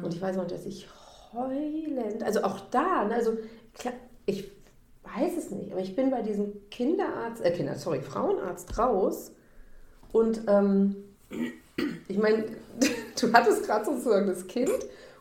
Und 0.01 0.13
ich 0.13 0.22
weiß 0.22 0.38
noch, 0.38 0.48
dass 0.48 0.65
ich 0.65 0.88
heulend, 1.34 2.24
also 2.24 2.41
auch 2.43 2.60
da, 2.72 3.03
ne, 3.03 3.15
also 3.15 3.38
ich 4.25 4.51
weiß 5.03 5.38
es 5.38 5.51
nicht, 5.51 5.72
aber 5.72 5.81
ich 5.81 5.96
bin 5.96 6.12
bei 6.12 6.22
diesem 6.22 6.69
Kinderarzt, 6.69 7.43
äh 7.43 7.51
Kinder, 7.51 7.75
sorry, 7.75 8.01
Frauenarzt 8.01 8.77
raus 8.77 9.31
und 10.12 10.41
ähm, 10.48 10.96
ich 12.07 12.17
meine, 12.17 12.46
du 13.22 13.34
hattest 13.34 13.65
gerade 13.65 13.86
sozusagen 13.86 14.27
das 14.27 14.48
Kind 14.48 14.72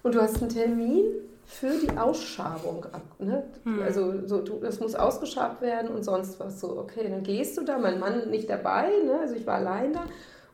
und 0.02 0.14
du 0.14 0.20
hast 0.20 0.40
einen 0.40 0.50
Termin 0.50 1.04
für 1.46 1.78
die 1.78 1.96
Ausschabung 1.96 2.84
ab. 2.86 3.02
Ne? 3.18 3.44
Also 3.82 4.26
so, 4.26 4.42
du, 4.42 4.58
das 4.58 4.80
muss 4.80 4.94
ausgeschabt 4.94 5.62
werden 5.62 5.88
und 5.90 6.04
sonst 6.04 6.40
was. 6.40 6.60
So, 6.60 6.76
okay, 6.76 7.08
dann 7.08 7.22
gehst 7.22 7.56
du 7.56 7.62
da, 7.62 7.78
mein 7.78 8.00
Mann 8.00 8.30
nicht 8.30 8.50
dabei, 8.50 8.90
ne? 9.04 9.20
also 9.20 9.34
ich 9.34 9.46
war 9.46 9.56
allein 9.56 9.92
da. 9.92 10.04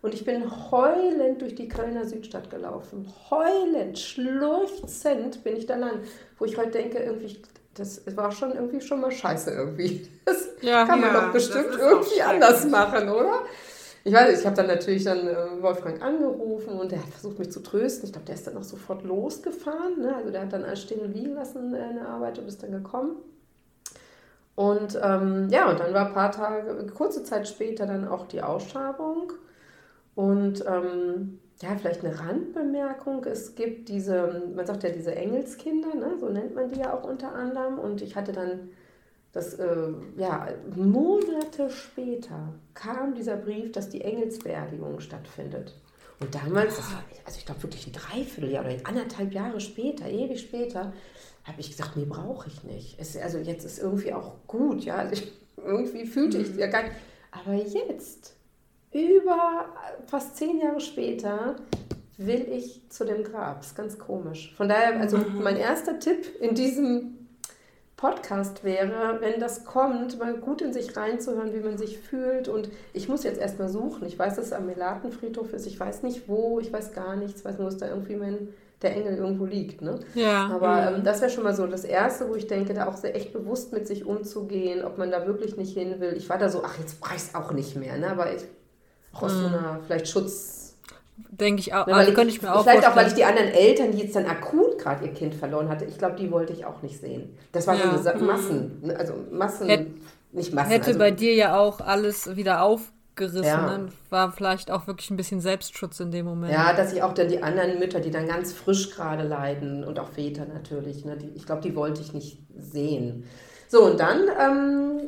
Und 0.02 0.14
ich 0.14 0.24
bin 0.24 0.50
heulend 0.70 1.40
durch 1.40 1.54
die 1.54 1.68
Kölner 1.68 2.04
Südstadt 2.04 2.50
gelaufen. 2.50 3.06
Heulend, 3.30 3.98
schluchzend 3.98 5.44
bin 5.44 5.56
ich 5.56 5.66
da 5.66 5.76
lang. 5.76 6.00
Wo 6.38 6.44
ich 6.44 6.58
heute 6.58 6.72
denke, 6.72 6.98
irgendwie, 6.98 7.40
das 7.74 8.02
war 8.16 8.30
schon 8.32 8.52
irgendwie 8.54 8.80
schon 8.80 9.00
mal 9.00 9.10
scheiße 9.10 9.50
irgendwie. 9.50 10.08
Das 10.24 10.48
Ja. 10.60 10.84
kann 10.86 11.00
man 11.00 11.12
Ja, 11.12 11.20
doch 11.26 11.32
bestimmt 11.32 11.76
irgendwie 11.78 12.22
anders 12.22 12.64
machen, 12.66 13.08
oder? 13.08 13.42
Ich 14.04 14.12
weiß 14.12 14.38
ich 14.40 14.46
habe 14.46 14.56
dann 14.56 14.66
natürlich 14.68 15.04
dann 15.04 15.26
äh, 15.28 15.36
Wolfgang 15.62 16.00
angerufen 16.02 16.78
und 16.80 16.92
der 16.92 17.00
hat 17.00 17.08
versucht, 17.08 17.38
mich 17.38 17.50
zu 17.52 17.60
trösten. 17.60 18.06
Ich 18.06 18.12
glaube, 18.12 18.26
der 18.26 18.34
ist 18.36 18.46
dann 18.46 18.56
auch 18.56 18.62
sofort 18.64 19.04
losgefahren. 19.04 20.00
Ne? 20.00 20.14
Also 20.16 20.30
der 20.30 20.42
hat 20.42 20.52
dann 20.52 20.64
alles 20.64 20.82
stehen 20.82 21.00
und 21.00 21.12
liegen 21.14 21.34
lassen 21.34 21.74
äh, 21.74 21.90
in 21.90 21.96
der 21.96 22.08
Arbeit 22.08 22.38
und 22.38 22.48
ist 22.48 22.62
dann 22.62 22.72
gekommen. 22.72 23.16
Und 24.54 24.98
ähm, 25.02 25.48
ja, 25.50 25.70
und 25.70 25.80
dann 25.80 25.94
war 25.94 26.06
ein 26.08 26.12
paar 26.12 26.30
Tage, 26.30 26.86
kurze 26.94 27.24
Zeit 27.24 27.48
später 27.48 27.86
dann 27.86 28.06
auch 28.06 28.26
die 28.26 28.42
Ausschabung. 28.42 29.32
Und 30.14 30.64
ähm, 30.66 31.38
ja, 31.62 31.76
vielleicht 31.76 32.04
eine 32.04 32.18
Randbemerkung. 32.18 33.24
Es 33.24 33.54
gibt 33.54 33.88
diese, 33.88 34.50
man 34.54 34.66
sagt 34.66 34.82
ja 34.82 34.90
diese 34.90 35.14
Engelskinder, 35.14 35.94
ne? 35.94 36.16
so 36.18 36.28
nennt 36.28 36.54
man 36.54 36.70
die 36.70 36.80
ja 36.80 36.92
auch 36.92 37.04
unter 37.04 37.32
anderem. 37.32 37.78
Und 37.78 38.02
ich 38.02 38.16
hatte 38.16 38.32
dann 38.32 38.70
das, 39.32 39.54
äh, 39.54 39.92
ja, 40.16 40.48
Monate 40.74 41.70
später 41.70 42.52
kam 42.74 43.14
dieser 43.14 43.36
Brief, 43.36 43.70
dass 43.72 43.88
die 43.88 44.02
Engelsbeerdigung 44.02 45.00
stattfindet. 45.00 45.74
Und 46.18 46.34
damals, 46.34 46.78
war, 46.78 47.04
also 47.24 47.38
ich 47.38 47.46
glaube 47.46 47.62
wirklich 47.62 47.86
ein 47.86 47.92
Dreivierteljahr 47.92 48.64
oder 48.64 48.76
anderthalb 48.84 49.32
Jahre 49.32 49.60
später, 49.60 50.08
ewig 50.08 50.40
später, 50.40 50.92
habe 51.44 51.60
ich 51.60 51.70
gesagt, 51.70 51.96
nee, 51.96 52.04
brauche 52.04 52.48
ich 52.48 52.62
nicht. 52.64 52.98
Es, 53.00 53.16
also 53.16 53.38
jetzt 53.38 53.64
ist 53.64 53.78
irgendwie 53.78 54.12
auch 54.12 54.34
gut, 54.46 54.84
ja. 54.84 54.96
Also 54.96 55.14
ich, 55.14 55.32
irgendwie 55.56 56.06
fühlte 56.06 56.38
ich 56.38 56.50
es 56.50 56.56
ja 56.56 56.66
gar 56.66 56.82
nicht. 56.82 56.96
Aber 57.30 57.54
jetzt, 57.54 58.34
über 58.92 59.66
fast 60.06 60.36
zehn 60.36 60.60
Jahre 60.60 60.80
später, 60.80 61.56
will 62.18 62.46
ich 62.50 62.82
zu 62.90 63.04
dem 63.04 63.24
Grab. 63.24 63.58
Das 63.58 63.68
ist 63.68 63.76
ganz 63.76 63.98
komisch. 63.98 64.54
Von 64.56 64.68
daher, 64.68 65.00
also 65.00 65.18
mein 65.40 65.56
erster 65.56 65.98
Tipp 65.98 66.40
in 66.40 66.54
diesem 66.54 67.18
Podcast 67.96 68.64
wäre, 68.64 69.20
wenn 69.20 69.38
das 69.38 69.64
kommt, 69.64 70.18
mal 70.18 70.34
gut 70.34 70.60
in 70.60 70.72
sich 70.72 70.96
reinzuhören, 70.96 71.54
wie 71.54 71.60
man 71.60 71.78
sich 71.78 71.98
fühlt. 71.98 72.48
Und 72.48 72.68
ich 72.92 73.08
muss 73.08 73.22
jetzt 73.22 73.40
erstmal 73.40 73.68
suchen. 73.68 74.06
Ich 74.06 74.18
weiß, 74.18 74.34
dass 74.36 74.46
es 74.46 74.52
am 74.52 74.66
Melatenfriedhof 74.66 75.52
ist. 75.52 75.66
Ich 75.66 75.78
weiß 75.78 76.02
nicht 76.02 76.28
wo, 76.28 76.58
ich 76.58 76.72
weiß 76.72 76.92
gar 76.92 77.14
nichts. 77.14 77.40
Ich 77.40 77.44
weiß 77.44 77.58
nur, 77.58 77.66
dass 77.66 77.78
da 77.78 77.88
irgendwie 77.88 78.16
mein, 78.16 78.48
der 78.82 78.96
Engel 78.96 79.16
irgendwo 79.16 79.44
liegt. 79.44 79.82
Ne? 79.82 80.00
Ja. 80.14 80.48
Aber 80.48 80.96
ähm, 80.96 81.04
das 81.04 81.20
wäre 81.20 81.30
schon 81.30 81.44
mal 81.44 81.54
so 81.54 81.66
das 81.68 81.84
Erste, 81.84 82.28
wo 82.28 82.34
ich 82.34 82.48
denke, 82.48 82.74
da 82.74 82.88
auch 82.88 82.96
sehr 82.96 83.14
echt 83.14 83.32
bewusst 83.32 83.72
mit 83.72 83.86
sich 83.86 84.04
umzugehen, 84.04 84.84
ob 84.84 84.98
man 84.98 85.12
da 85.12 85.26
wirklich 85.28 85.56
nicht 85.56 85.74
hin 85.74 86.00
will. 86.00 86.14
Ich 86.16 86.28
war 86.28 86.38
da 86.38 86.48
so, 86.48 86.62
ach, 86.64 86.78
jetzt 86.80 87.00
brauche 87.00 87.14
ich 87.14 87.22
es 87.22 87.34
auch 87.36 87.52
nicht 87.52 87.76
mehr. 87.76 87.96
Ne? 87.98 88.10
Aber 88.10 88.34
ich, 88.34 88.42
auch 89.14 89.22
aus 89.22 89.32
so 89.32 89.46
einer 89.46 89.80
vielleicht 89.86 90.08
Schutz. 90.08 90.74
Denke 91.30 91.60
ich 91.60 91.72
auch. 91.74 91.86
Weil 91.86 91.94
Also 91.94 92.10
ich, 92.10 92.14
könnte 92.16 92.34
ich 92.34 92.42
mir 92.42 92.54
auch 92.54 92.62
vielleicht 92.62 92.86
auch, 92.86 92.96
weil 92.96 93.06
ich 93.06 93.12
vorstellen. 93.12 93.34
die 93.36 93.40
anderen 93.42 93.48
Eltern, 93.66 93.92
die 93.92 93.98
jetzt 93.98 94.16
dann 94.16 94.26
akut 94.26 94.78
gerade 94.78 95.04
ihr 95.06 95.12
Kind 95.12 95.34
verloren 95.34 95.68
hatte, 95.68 95.84
ich 95.84 95.98
glaube, 95.98 96.16
die 96.16 96.30
wollte 96.30 96.52
ich 96.52 96.64
auch 96.64 96.82
nicht 96.82 97.00
sehen. 97.00 97.36
Das 97.52 97.66
war 97.66 97.76
so 97.76 97.82
Ja. 97.84 97.90
eine 97.90 98.02
Sa- 98.02 98.14
Massen, 98.16 98.80
ne, 98.82 98.96
also 98.96 99.14
Massen, 99.30 99.68
Hätt- 99.68 99.86
nicht 100.32 100.52
Massen. 100.54 100.70
Hätte 100.70 100.86
also, 100.88 100.98
bei 100.98 101.10
dir 101.10 101.34
ja 101.34 101.58
auch 101.58 101.80
alles 101.80 102.36
wieder 102.36 102.62
aufgerissen. 102.62 103.44
Ja. 103.44 103.78
Ne? 103.78 103.88
War 104.10 104.32
vielleicht 104.32 104.70
auch 104.70 104.86
wirklich 104.86 105.10
ein 105.10 105.16
bisschen 105.16 105.40
Selbstschutz 105.40 106.00
in 106.00 106.10
dem 106.10 106.26
Moment. 106.26 106.52
Ja, 106.52 106.72
dass 106.74 106.92
ich 106.92 107.02
auch 107.02 107.12
dann 107.14 107.28
die 107.28 107.42
anderen 107.42 107.78
Mütter, 107.78 108.00
die 108.00 108.10
dann 108.10 108.26
ganz 108.26 108.52
frisch 108.52 108.90
gerade 108.90 109.22
leiden 109.22 109.84
und 109.84 109.98
auch 109.98 110.08
Väter 110.08 110.46
natürlich, 110.46 111.04
ne, 111.04 111.16
die, 111.16 111.28
ich 111.34 111.44
glaube, 111.46 111.60
die 111.62 111.74
wollte 111.76 112.00
ich 112.00 112.12
nicht 112.14 112.38
sehen. 112.58 113.24
So, 113.68 113.84
und 113.84 114.00
dann 114.00 114.20
ähm, 114.40 115.00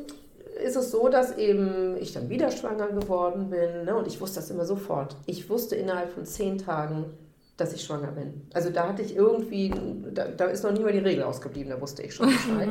ist 0.63 0.75
es 0.75 0.91
so, 0.91 1.09
dass 1.09 1.37
eben 1.37 1.97
ich 1.97 2.13
dann 2.13 2.29
wieder 2.29 2.51
schwanger 2.51 2.87
geworden 2.87 3.49
bin 3.49 3.85
ne, 3.85 3.95
und 3.95 4.07
ich 4.07 4.21
wusste 4.21 4.39
das 4.39 4.49
immer 4.49 4.65
sofort. 4.65 5.15
Ich 5.25 5.49
wusste 5.49 5.75
innerhalb 5.75 6.11
von 6.11 6.25
zehn 6.25 6.57
Tagen, 6.57 7.05
dass 7.57 7.73
ich 7.73 7.83
schwanger 7.83 8.11
bin. 8.11 8.47
Also 8.53 8.69
da 8.69 8.89
hatte 8.89 9.01
ich 9.01 9.15
irgendwie, 9.15 9.73
da, 10.13 10.27
da 10.27 10.45
ist 10.45 10.63
noch 10.63 10.71
nie 10.71 10.81
mal 10.81 10.91
die 10.91 10.99
Regel 10.99 11.23
ausgeblieben, 11.23 11.69
da 11.69 11.79
wusste 11.79 12.03
ich 12.03 12.13
schon 12.13 12.27
Bescheid. 12.27 12.69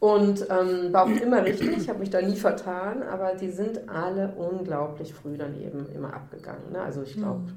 Und 0.00 0.46
ähm, 0.50 0.92
war 0.92 1.04
auch 1.04 1.22
immer 1.22 1.44
richtig, 1.44 1.78
ich 1.78 1.88
habe 1.88 2.00
mich 2.00 2.10
da 2.10 2.20
nie 2.20 2.36
vertan, 2.36 3.02
aber 3.02 3.34
die 3.34 3.50
sind 3.50 3.88
alle 3.88 4.34
unglaublich 4.36 5.14
früh 5.14 5.36
dann 5.36 5.58
eben 5.60 5.88
immer 5.94 6.12
abgegangen. 6.12 6.72
Ne? 6.72 6.80
Also 6.80 7.02
ich 7.02 7.14
glaube, 7.14 7.52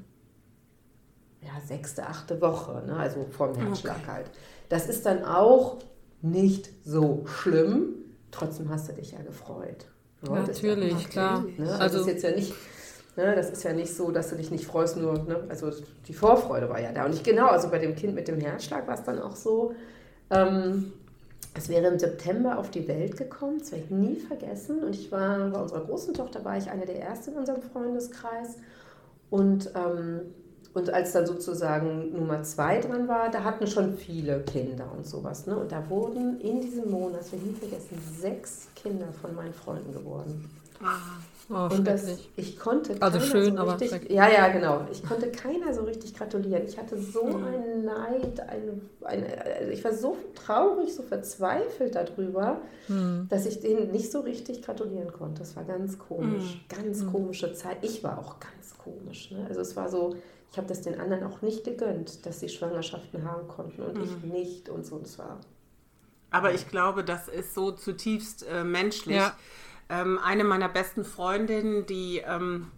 ja, 1.42 1.60
sechste, 1.66 2.06
achte 2.06 2.40
Woche, 2.40 2.82
ne? 2.86 2.96
also 2.96 3.26
vor 3.30 3.52
dem 3.52 3.62
Herzschlag 3.62 4.06
halt. 4.06 4.30
Das 4.68 4.88
ist 4.88 5.04
dann 5.04 5.24
auch 5.24 5.78
nicht 6.22 6.70
so 6.84 7.24
schlimm, 7.26 7.94
trotzdem 8.30 8.68
hast 8.68 8.88
du 8.88 8.92
dich 8.92 9.12
ja 9.12 9.22
gefreut. 9.22 9.86
Ja 10.22 10.30
Natürlich, 10.40 10.94
ein 10.94 11.10
klar. 11.10 11.44
Ne? 11.56 11.66
Also, 11.70 11.80
Also- 11.82 11.98
das 11.98 12.06
ist 12.06 12.12
jetzt 12.12 12.22
ja 12.24 12.30
nicht, 12.32 12.54
ne? 13.16 13.34
das 13.36 13.50
ist 13.50 13.62
ja 13.62 13.72
nicht 13.72 13.94
so, 13.94 14.10
dass 14.10 14.30
du 14.30 14.36
dich 14.36 14.50
nicht 14.50 14.66
freust, 14.66 14.96
nur, 14.96 15.14
ne? 15.24 15.44
also 15.48 15.70
die 16.06 16.12
Vorfreude 16.12 16.68
war 16.68 16.80
ja 16.80 16.92
da. 16.92 17.04
Und 17.04 17.12
nicht 17.12 17.24
genau, 17.24 17.46
also 17.46 17.68
bei 17.70 17.78
dem 17.78 17.94
Kind 17.94 18.14
mit 18.14 18.28
dem 18.28 18.40
Herzschlag 18.40 18.86
war 18.86 18.94
es 18.94 19.04
dann 19.04 19.20
auch 19.20 19.36
so, 19.36 19.74
ähm, 20.30 20.92
es 21.54 21.68
wäre 21.68 21.86
im 21.86 21.98
September 21.98 22.58
auf 22.58 22.70
die 22.70 22.86
Welt 22.88 23.16
gekommen, 23.16 23.58
das 23.58 23.72
werde 23.72 23.84
ich 23.84 23.90
nie 23.90 24.16
vergessen. 24.16 24.82
Und 24.84 24.94
ich 24.94 25.10
war 25.10 25.50
bei 25.50 25.60
unserer 25.60 25.84
großen 25.84 26.14
Tochter, 26.14 26.44
war 26.44 26.56
ich 26.56 26.70
eine 26.70 26.84
der 26.86 27.00
ersten 27.00 27.32
in 27.32 27.38
unserem 27.38 27.62
Freundeskreis. 27.62 28.56
Und, 29.30 29.70
ähm, 29.74 30.20
und 30.74 30.90
als 30.92 31.12
dann 31.12 31.26
sozusagen 31.26 32.12
Nummer 32.12 32.42
zwei 32.42 32.80
dran 32.80 33.08
war, 33.08 33.30
da 33.30 33.42
hatten 33.44 33.66
schon 33.66 33.96
viele 33.96 34.40
Kinder 34.40 34.90
und 34.96 35.06
sowas. 35.06 35.46
Ne? 35.46 35.56
Und 35.56 35.72
da 35.72 35.88
wurden 35.90 36.40
in 36.40 36.60
diesem 36.60 36.90
Monat, 36.90 37.20
das 37.20 37.32
werde 37.32 37.44
ich 37.46 37.52
nie 37.52 37.58
vergessen, 37.58 37.98
sechs 38.20 38.68
Kinder 38.76 39.06
von 39.20 39.34
meinen 39.34 39.54
Freunden 39.54 39.92
geworden. 39.92 40.48
Oh, 41.50 41.66
Und 41.74 41.86
das, 41.86 42.04
ich 42.36 42.58
konnte 42.58 42.94
Also 43.00 43.18
keiner 43.18 43.30
schön, 43.30 43.56
so 43.56 43.62
richtig. 43.64 44.10
Ja, 44.10 44.28
ja, 44.28 44.48
genau. 44.48 44.82
Ich 44.92 45.02
konnte 45.02 45.28
keiner 45.30 45.72
so 45.72 45.82
richtig 45.84 46.14
gratulieren. 46.14 46.62
Ich 46.66 46.78
hatte 46.78 47.00
so 47.00 47.24
Mhm. 47.24 47.44
einen 47.44 47.84
Neid, 47.86 48.38
eine, 48.40 48.80
eine, 49.02 49.44
also 49.58 49.70
ich 49.72 49.82
war 49.82 49.94
so 49.94 50.16
traurig, 50.34 50.94
so 50.94 51.02
verzweifelt 51.02 51.94
darüber, 51.94 52.60
Mhm. 52.88 53.26
dass 53.30 53.46
ich 53.46 53.60
denen 53.60 53.90
nicht 53.90 54.12
so 54.12 54.20
richtig 54.20 54.60
gratulieren 54.62 55.10
konnte. 55.10 55.38
Das 55.40 55.56
war 55.56 55.64
ganz 55.64 55.98
komisch, 55.98 56.64
ganz 56.68 57.02
Mhm. 57.02 57.12
komische 57.12 57.54
Zeit. 57.54 57.78
Ich 57.80 58.04
war 58.04 58.18
auch 58.18 58.36
ganz 58.38 58.76
komisch. 58.76 59.30
Ne? 59.30 59.46
Also 59.48 59.62
es 59.62 59.74
war 59.74 59.88
so, 59.88 60.16
ich 60.50 60.56
habe 60.58 60.66
das 60.68 60.82
den 60.82 61.00
anderen 61.00 61.24
auch 61.24 61.42
nicht 61.42 61.64
gegönnt, 61.64 62.24
dass 62.26 62.40
sie 62.40 62.48
Schwangerschaften 62.48 63.24
haben 63.24 63.48
konnten 63.48 63.82
und 63.82 63.98
ich 63.98 64.22
Mhm. 64.22 64.28
nicht 64.30 64.68
und 64.68 64.84
so. 64.86 64.98
Das 64.98 65.18
war 65.18 65.40
Aber 66.30 66.52
ich 66.52 66.68
glaube, 66.68 67.04
das 67.04 67.28
ist 67.28 67.54
so 67.54 67.70
zutiefst 67.72 68.44
äh, 68.46 68.64
menschlich. 68.64 69.16
Ja. 69.16 69.36
Ähm, 69.88 70.18
eine 70.22 70.44
meiner 70.44 70.68
besten 70.68 71.04
Freundinnen, 71.04 71.86
die 71.86 72.18
ähm, 72.18 72.70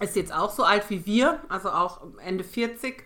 ist 0.00 0.16
jetzt 0.16 0.32
auch 0.34 0.50
so 0.50 0.62
alt 0.64 0.90
wie 0.90 1.06
wir, 1.06 1.40
also 1.48 1.70
auch 1.70 2.02
Ende 2.18 2.44
40 2.44 3.04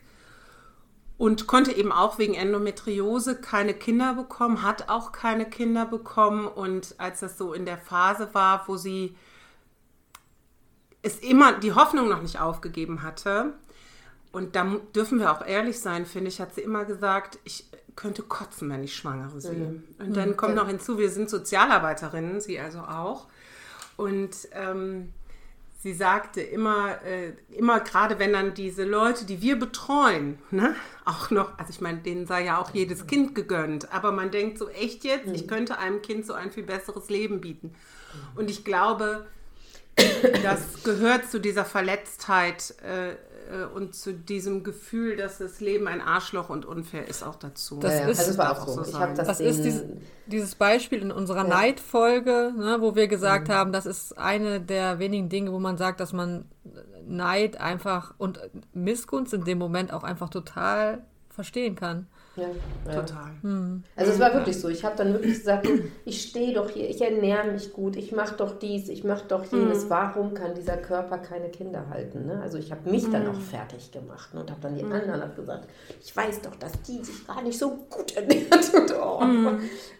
und 1.18 1.46
konnte 1.46 1.72
eben 1.72 1.92
auch 1.92 2.18
wegen 2.18 2.34
Endometriose 2.34 3.40
keine 3.40 3.74
Kinder 3.74 4.14
bekommen, 4.14 4.62
hat 4.62 4.88
auch 4.88 5.12
keine 5.12 5.48
Kinder 5.48 5.86
bekommen 5.86 6.48
und 6.48 6.94
als 6.98 7.20
das 7.20 7.38
so 7.38 7.52
in 7.52 7.66
der 7.66 7.78
Phase 7.78 8.34
war, 8.34 8.66
wo 8.66 8.76
sie 8.76 9.16
es 11.02 11.18
immer 11.18 11.52
die 11.58 11.72
Hoffnung 11.72 12.08
noch 12.08 12.22
nicht 12.22 12.40
aufgegeben 12.40 13.02
hatte, 13.02 13.54
und 14.32 14.54
da 14.54 14.76
dürfen 14.94 15.18
wir 15.18 15.32
auch 15.32 15.44
ehrlich 15.44 15.80
sein, 15.80 16.06
finde 16.06 16.28
ich, 16.28 16.40
hat 16.40 16.54
sie 16.54 16.60
immer 16.60 16.84
gesagt, 16.84 17.38
ich 17.44 17.66
könnte 17.96 18.22
kotzen, 18.22 18.70
wenn 18.70 18.84
ich 18.84 18.94
Schwangere 18.94 19.40
sehe. 19.40 19.82
Und 19.98 20.16
dann 20.16 20.36
kommt 20.36 20.54
noch 20.54 20.68
hinzu, 20.68 20.98
wir 20.98 21.10
sind 21.10 21.28
Sozialarbeiterinnen, 21.28 22.40
sie 22.40 22.58
also 22.58 22.78
auch. 22.80 23.26
Und 23.96 24.30
ähm, 24.52 25.12
sie 25.80 25.92
sagte 25.92 26.40
immer, 26.40 27.02
äh, 27.04 27.32
immer 27.50 27.80
gerade 27.80 28.18
wenn 28.18 28.32
dann 28.32 28.54
diese 28.54 28.84
Leute, 28.84 29.24
die 29.24 29.42
wir 29.42 29.58
betreuen, 29.58 30.38
ne, 30.50 30.74
auch 31.04 31.30
noch, 31.30 31.58
also 31.58 31.70
ich 31.70 31.80
meine, 31.80 31.98
denen 31.98 32.26
sei 32.26 32.44
ja 32.44 32.58
auch 32.58 32.70
jedes 32.72 33.06
Kind 33.06 33.34
gegönnt, 33.34 33.92
aber 33.92 34.12
man 34.12 34.30
denkt 34.30 34.58
so 34.58 34.68
echt 34.68 35.04
jetzt, 35.04 35.28
ich 35.34 35.48
könnte 35.48 35.78
einem 35.78 36.02
Kind 36.02 36.24
so 36.24 36.34
ein 36.34 36.52
viel 36.52 36.64
besseres 36.64 37.10
Leben 37.10 37.40
bieten. 37.40 37.74
Und 38.36 38.48
ich 38.50 38.64
glaube, 38.64 39.26
das 40.42 40.82
gehört 40.84 41.30
zu 41.30 41.40
dieser 41.40 41.64
Verletztheit 41.64 42.74
äh, 42.82 43.16
und 43.74 43.94
zu 43.94 44.14
diesem 44.14 44.62
Gefühl, 44.62 45.16
dass 45.16 45.38
das 45.38 45.60
Leben 45.60 45.88
ein 45.88 46.00
Arschloch 46.00 46.50
und 46.50 46.64
unfair 46.66 47.08
ist, 47.08 47.22
auch 47.22 47.36
dazu. 47.36 47.78
Das 47.80 47.98
Ja, 47.98 48.06
ist, 48.06 48.18
also 48.20 48.30
es 48.32 48.38
war 48.38 48.52
auch 48.52 48.66
so. 48.66 48.74
so 48.74 48.84
Ich 48.84 48.88
sein. 48.92 49.00
habe 49.00 49.14
das, 49.14 49.26
das 49.26 49.40
ist 49.40 49.64
dieses, 49.64 49.84
dieses 50.26 50.54
Beispiel 50.54 51.00
in 51.02 51.10
unserer 51.12 51.44
Ja. 51.44 51.48
Neidfolge, 51.48 52.52
ne, 52.56 52.78
wo 52.80 52.94
wir 52.94 53.08
gesagt 53.08 53.48
Mhm. 53.48 53.52
haben, 53.52 53.72
das 53.72 53.86
ist 53.86 54.16
eine 54.18 54.60
der 54.60 54.98
wenigen 54.98 55.28
Dinge, 55.28 55.52
wo 55.52 55.58
man 55.58 55.76
sagt, 55.78 56.00
dass 56.00 56.12
man 56.12 56.44
Neid 57.06 57.60
einfach 57.60 58.14
und 58.18 58.38
Missgunst 58.72 59.32
in 59.34 59.44
dem 59.44 59.58
Moment 59.58 59.92
auch 59.92 60.04
einfach 60.04 60.28
total 60.30 61.04
verstehen 61.30 61.74
kann. 61.74 62.06
Ja, 62.40 62.92
ja. 62.92 63.00
Total. 63.00 63.30
Also 63.96 64.12
es 64.12 64.20
war 64.20 64.34
wirklich 64.34 64.58
so. 64.58 64.68
Ich 64.68 64.84
habe 64.84 64.96
dann 64.96 65.12
wirklich 65.12 65.34
gesagt, 65.34 65.68
ich 66.04 66.22
stehe 66.22 66.54
doch 66.54 66.70
hier, 66.70 66.88
ich 66.88 67.00
ernähre 67.00 67.50
mich 67.50 67.72
gut, 67.72 67.96
ich 67.96 68.12
mache 68.12 68.34
doch 68.36 68.58
dies, 68.58 68.88
ich 68.88 69.04
mache 69.04 69.24
doch 69.28 69.44
jenes. 69.50 69.88
Warum 69.88 70.34
kann 70.34 70.54
dieser 70.54 70.76
Körper 70.76 71.18
keine 71.18 71.48
Kinder 71.48 71.88
halten? 71.90 72.26
Ne? 72.26 72.40
Also 72.42 72.58
ich 72.58 72.70
habe 72.70 72.90
mich 72.90 73.08
dann 73.10 73.28
auch 73.28 73.40
fertig 73.40 73.92
gemacht 73.92 74.34
ne? 74.34 74.40
und 74.40 74.50
habe 74.50 74.60
dann 74.60 74.74
die 74.74 74.82
anderen 74.82 75.22
hab 75.22 75.36
gesagt, 75.36 75.68
ich 76.02 76.16
weiß 76.16 76.42
doch, 76.42 76.56
dass 76.56 76.72
die 76.82 77.02
sich 77.02 77.26
gar 77.26 77.42
nicht 77.42 77.58
so 77.58 77.70
gut 77.88 78.16
ernährt. 78.16 78.50
Und, 78.80 78.94
oh. 78.94 79.52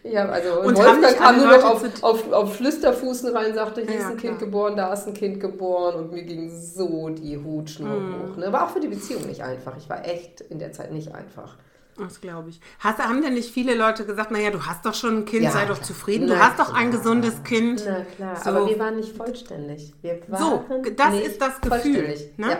ja, 0.03 0.27
also 0.27 0.61
und 0.61 0.77
Wolfgang 0.77 1.01
nicht 1.01 1.17
kam 1.17 1.37
nur 1.37 1.47
noch 1.47 1.63
auf, 1.63 2.03
auf, 2.03 2.31
auf 2.31 2.55
Flüsterfußen 2.55 3.35
rein, 3.35 3.53
sagte, 3.53 3.81
hier 3.81 3.93
Ja, 3.93 3.99
ist 3.99 4.05
ein 4.05 4.17
Kind 4.17 4.37
klar. 4.37 4.45
geboren, 4.45 4.75
da 4.75 4.93
ist 4.93 5.07
ein 5.07 5.13
Kind 5.13 5.39
geboren 5.39 5.95
und 5.95 6.11
mir 6.11 6.23
ging 6.23 6.49
so 6.49 7.09
die 7.09 7.37
Hutschnur 7.37 7.89
hoch. 7.89 8.37
Ne? 8.37 8.51
War 8.51 8.65
auch 8.65 8.71
für 8.71 8.79
die 8.79 8.87
Beziehung 8.87 9.25
nicht 9.27 9.43
einfach. 9.43 9.77
Ich 9.77 9.89
war 9.89 10.05
echt 10.05 10.41
in 10.41 10.59
der 10.59 10.71
Zeit 10.71 10.91
nicht 10.91 11.13
einfach. 11.13 11.57
Das 12.01 12.19
glaube 12.21 12.49
ich. 12.49 12.59
Hast, 12.79 12.99
haben 12.99 13.21
denn 13.21 13.33
nicht 13.33 13.51
viele 13.53 13.75
Leute 13.75 14.05
gesagt, 14.05 14.31
naja, 14.31 14.49
du 14.51 14.65
hast 14.65 14.85
doch 14.85 14.93
schon 14.93 15.19
ein 15.19 15.25
Kind, 15.25 15.43
Ja, 15.43 15.51
sei 15.51 15.65
doch 15.65 15.75
klar. 15.75 15.83
zufrieden, 15.83 16.27
du 16.27 16.33
Na 16.35 16.49
hast 16.49 16.59
doch 16.59 16.73
ein 16.73 16.89
klar. 16.89 16.99
gesundes 17.01 17.43
Kind. 17.43 17.83
Na 17.85 18.01
klar, 18.15 18.35
So. 18.35 18.49
aber 18.49 18.67
wir 18.69 18.79
waren 18.79 18.95
nicht 18.97 19.15
vollständig. 19.15 19.93
Wir 20.01 20.19
So, 20.29 20.65
waren 20.67 20.95
das 20.95 21.11
nicht 21.11 21.25
ist 21.27 21.41
das 21.41 21.61
Gefühl. 21.61 22.15
Ne? 22.37 22.49
Ja. 22.51 22.59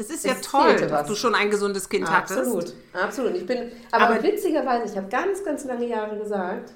Es 0.00 0.10
ist 0.10 0.24
ja 0.24 0.32
Es 0.32 0.42
toll, 0.42 0.68
fehlte 0.68 0.86
dass 0.86 1.00
was. 1.02 1.08
du 1.08 1.14
schon 1.16 1.34
ein 1.34 1.50
gesundes 1.50 1.88
Kind 1.88 2.08
Absolut, 2.08 2.56
hattest. 2.56 2.76
absolut. 2.94 3.34
Ich 3.34 3.46
bin, 3.46 3.72
aber, 3.90 4.14
Aber- 4.14 4.22
witzigerweise, 4.22 4.90
ich 4.92 4.96
habe 4.96 5.08
ganz, 5.08 5.44
ganz 5.44 5.64
lange 5.64 5.86
Jahre 5.86 6.16
gesagt, 6.18 6.70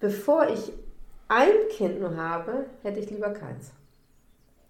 bevor 0.00 0.46
ich 0.48 0.72
ein 1.28 1.50
Kind 1.70 2.00
nur 2.00 2.16
habe, 2.16 2.66
hätte 2.82 3.00
ich 3.00 3.10
lieber 3.10 3.30
keins. 3.30 3.70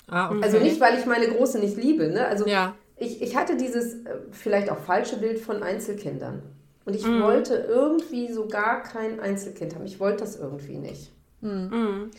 Ah, 0.09 0.31
okay. 0.31 0.41
Also 0.43 0.59
nicht, 0.61 0.81
weil 0.81 0.99
ich 0.99 1.05
meine 1.07 1.27
Große 1.29 1.59
nicht 1.59 1.77
liebe. 1.77 2.07
Ne? 2.09 2.27
Also 2.27 2.47
Ja. 2.47 2.75
Ich, 2.97 3.21
ich 3.23 3.37
hatte 3.37 3.57
dieses 3.57 3.95
äh, 4.05 4.17
vielleicht 4.31 4.71
auch 4.71 4.79
falsche 4.79 5.17
Bild 5.19 5.39
von 5.39 5.63
Einzelkindern. 5.63 6.43
Und 6.85 6.95
ich 6.95 7.05
Mhm. 7.07 7.23
wollte 7.23 7.55
irgendwie 7.69 8.33
so 8.33 8.47
gar 8.47 8.83
kein 8.83 9.19
Einzelkind 9.21 9.75
haben. 9.75 9.85
Ich 9.87 9.99
wollte 9.99 10.19
das 10.19 10.37
irgendwie 10.37 10.79
nicht. 10.79 11.11
Mhm. 11.41 12.11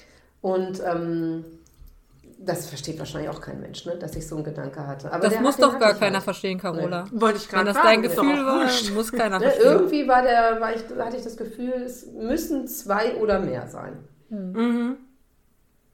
Und 0.42 0.82
ähm, 0.86 1.46
das 2.40 2.68
versteht 2.68 3.00
wahrscheinlich 3.00 3.30
auch 3.32 3.42
kein 3.42 3.60
Mensch, 3.62 3.86
ne? 3.86 3.96
dass 3.98 4.16
ich 4.16 4.28
so 4.28 4.36
einen 4.36 4.44
Gedanke 4.44 4.86
hatte. 4.86 5.12
Aber 5.12 5.24
Das 5.24 5.34
der 5.34 5.42
muss 5.42 5.56
hat- 5.56 5.64
doch 5.64 5.80
gar 5.80 5.94
keiner 5.96 6.16
halt. 6.18 6.24
verstehen, 6.26 6.60
Carola. 6.60 7.06
Wollte 7.12 7.38
ich 7.40 7.46
Wenn 7.52 7.56
gerade 7.64 7.66
das 7.68 7.76
sagen. 7.78 7.88
dein 7.88 8.02
Gefühl 8.04 8.40
auch 8.42 8.46
war, 8.46 8.94
muss 8.94 9.12
keiner 9.12 9.40
Ne, 9.40 9.46
verstehen. 9.46 9.72
irgendwie 9.72 10.08
war 10.08 10.22
der, 10.22 10.60
war 10.62 10.76
ich, 10.76 10.82
hatte 11.00 11.18
ich 11.18 11.24
das 11.24 11.38
Gefühl, 11.38 11.74
es 11.86 12.06
müssen 12.12 12.68
zwei 12.68 13.16
oder 13.16 13.40
mehr 13.40 13.68
sein. 13.68 13.94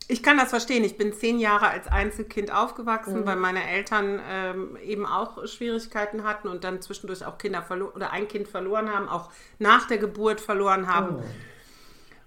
Ich 0.08 0.22
kann 0.22 0.38
das 0.38 0.50
verstehen. 0.50 0.84
Ich 0.84 0.98
bin 0.98 1.14
zehn 1.14 1.40
Jahre 1.40 1.68
als 1.70 1.88
Einzelkind 1.88 2.52
aufgewachsen, 2.54 3.22
Mhm. 3.22 3.26
weil 3.26 3.36
meine 3.38 3.68
Eltern 3.68 4.20
ähm, 4.30 4.78
eben 4.84 5.06
auch 5.06 5.46
Schwierigkeiten 5.48 6.24
hatten 6.24 6.48
und 6.48 6.64
dann 6.64 6.82
zwischendurch 6.82 7.26
auch 7.26 7.38
Kinder 7.38 7.62
verloren 7.62 7.94
oder 7.94 8.12
ein 8.12 8.28
Kind 8.28 8.48
verloren 8.48 8.92
haben, 8.94 9.08
auch 9.08 9.32
nach 9.60 9.88
der 9.88 9.98
Geburt 9.98 10.42
verloren 10.42 10.88
haben. 10.88 11.18
Oh. 11.20 11.24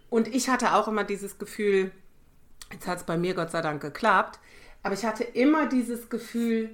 Und 0.09 0.28
ich 0.28 0.49
hatte 0.49 0.75
auch 0.75 0.88
immer 0.88 1.04
dieses 1.04 1.38
Gefühl, 1.38 1.90
jetzt 2.73 2.87
hat 2.87 2.99
es 2.99 3.04
bei 3.04 3.16
mir 3.16 3.35
Gott 3.35 3.50
sei 3.50 3.61
Dank 3.61 3.83
geklappt, 3.83 4.38
aber 4.83 4.95
ich 4.95 5.04
hatte 5.04 5.25
immer 5.25 5.66
dieses 5.66 6.09
Gefühl, 6.09 6.71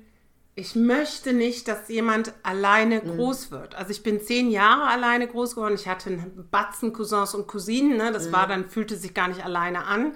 ich 0.54 0.74
möchte 0.76 1.32
nicht, 1.32 1.66
dass 1.66 1.88
jemand 1.88 2.34
alleine 2.42 3.00
groß 3.00 3.50
wird. 3.50 3.74
Also 3.74 3.90
ich 3.90 4.02
bin 4.02 4.20
zehn 4.20 4.50
Jahre 4.50 4.86
alleine 4.88 5.26
groß 5.26 5.54
geworden. 5.54 5.74
Ich 5.74 5.88
hatte 5.88 6.10
einen 6.10 6.46
Batzen 6.50 6.92
Cousins 6.92 7.34
und 7.34 7.46
Cousinen. 7.48 7.96
Ne? 7.96 8.12
Das 8.12 8.32
war 8.32 8.46
dann, 8.46 8.68
fühlte 8.68 8.96
sich 8.96 9.14
gar 9.14 9.28
nicht 9.28 9.42
alleine 9.42 9.86
an. 9.86 10.14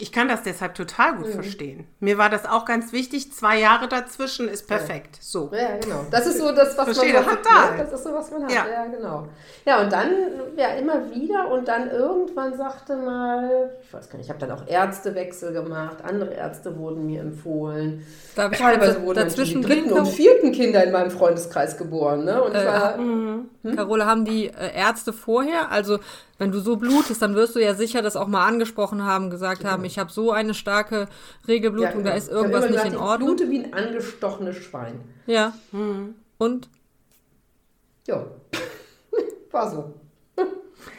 Ich 0.00 0.12
kann 0.12 0.28
das 0.28 0.42
deshalb 0.44 0.74
total 0.76 1.16
gut 1.16 1.26
verstehen. 1.28 1.86
Mir 1.98 2.18
war 2.18 2.30
das 2.30 2.46
auch 2.46 2.64
ganz 2.64 2.92
wichtig. 2.92 3.32
Zwei 3.32 3.58
Jahre 3.58 3.88
dazwischen 3.88 4.48
ist 4.48 4.68
perfekt. 4.68 5.18
So. 5.20 5.50
Ja, 5.52 5.76
genau. 5.80 6.06
Das 6.10 6.24
ist 6.26 6.38
so 6.38 6.52
das, 6.52 6.78
was 6.78 6.84
Verstehe 6.84 7.14
man 7.14 7.24
das 7.24 7.32
hat. 7.32 7.42
total. 7.42 7.76
Ne? 7.76 7.82
Das 7.84 7.92
ist 7.92 8.04
so, 8.04 8.14
was 8.14 8.30
man 8.30 8.44
hat. 8.44 8.52
Ja. 8.52 8.66
Ja. 8.68 8.86
genau. 8.86 9.28
Ja, 9.66 9.80
und 9.82 9.92
dann 9.92 10.08
ja 10.56 10.68
immer 10.76 11.10
wieder 11.12 11.50
und 11.50 11.66
dann 11.66 11.90
irgendwann 11.90 12.56
sagte 12.56 12.96
mal, 12.96 13.70
ich 13.82 13.92
weiß 13.92 14.08
gar 14.08 14.18
nicht, 14.18 14.26
ich 14.26 14.30
habe 14.30 14.38
dann 14.38 14.52
auch 14.52 14.66
Ärztewechsel 14.68 15.52
gemacht, 15.52 15.96
andere 16.04 16.32
Ärzte 16.32 16.78
wurden 16.78 17.04
mir 17.06 17.20
empfohlen. 17.20 18.06
Darf 18.36 18.52
ich 18.52 18.58
Teilweise 18.58 19.02
wurden 19.02 19.18
dann 19.18 19.30
schon 19.30 19.34
die 19.34 19.36
dazwischen 19.36 19.62
dritten 19.62 19.92
und 19.92 20.06
vierten 20.06 20.52
Kinder 20.52 20.84
in 20.84 20.92
meinem 20.92 21.10
Freundeskreis 21.10 21.76
geboren. 21.76 22.24
Ne? 22.24 22.40
Und 22.40 22.54
Äh, 22.54 22.64
war, 22.66 22.96
Mhm. 22.98 23.48
Carola, 23.74 24.06
haben 24.06 24.24
die 24.24 24.46
äh, 24.46 24.74
Ärzte 24.76 25.12
vorher, 25.12 25.70
also 25.72 25.98
wenn 26.38 26.52
du 26.52 26.60
so 26.60 26.76
blutest, 26.76 27.20
dann 27.20 27.34
wirst 27.34 27.56
du 27.56 27.60
ja 27.60 27.74
sicher 27.74 28.00
das 28.00 28.16
auch 28.16 28.28
mal 28.28 28.46
angesprochen 28.46 29.04
haben, 29.04 29.28
gesagt 29.28 29.64
haben, 29.64 29.84
ich 29.84 29.98
habe 29.98 30.10
so 30.12 30.30
eine 30.32 30.54
starke 30.54 31.08
Regelblutung, 31.46 31.98
genau. 31.98 32.10
da 32.10 32.14
ist 32.14 32.28
irgendwas 32.28 32.62
nicht 32.62 32.74
gesagt, 32.74 32.92
in 32.92 32.96
Ordnung. 32.96 33.30
Ich 33.30 33.36
blute 33.36 33.50
wie 33.50 33.64
ein 33.64 33.74
angestochenes 33.74 34.56
Schwein. 34.56 35.00
Ja. 35.26 35.52
Mhm. 35.72 36.14
Und? 36.38 36.68
Ja, 38.06 38.24
war 39.50 39.70
so. 39.70 39.94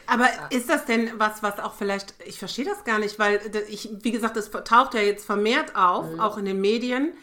Aber 0.07 0.27
ist 0.49 0.69
das 0.69 0.85
denn 0.85 1.11
was, 1.17 1.43
was 1.43 1.59
auch 1.59 1.75
vielleicht, 1.75 2.15
ich 2.25 2.39
verstehe 2.39 2.65
das 2.65 2.83
gar 2.83 2.99
nicht, 2.99 3.19
weil 3.19 3.39
ich, 3.69 3.89
wie 4.01 4.11
gesagt, 4.11 4.35
das 4.35 4.49
taucht 4.49 4.95
ja 4.95 5.01
jetzt 5.01 5.25
vermehrt 5.25 5.75
auf, 5.75 6.09
Mhm. 6.11 6.19
auch 6.19 6.37
in 6.37 6.45
den 6.45 6.59
Medien. 6.59 7.13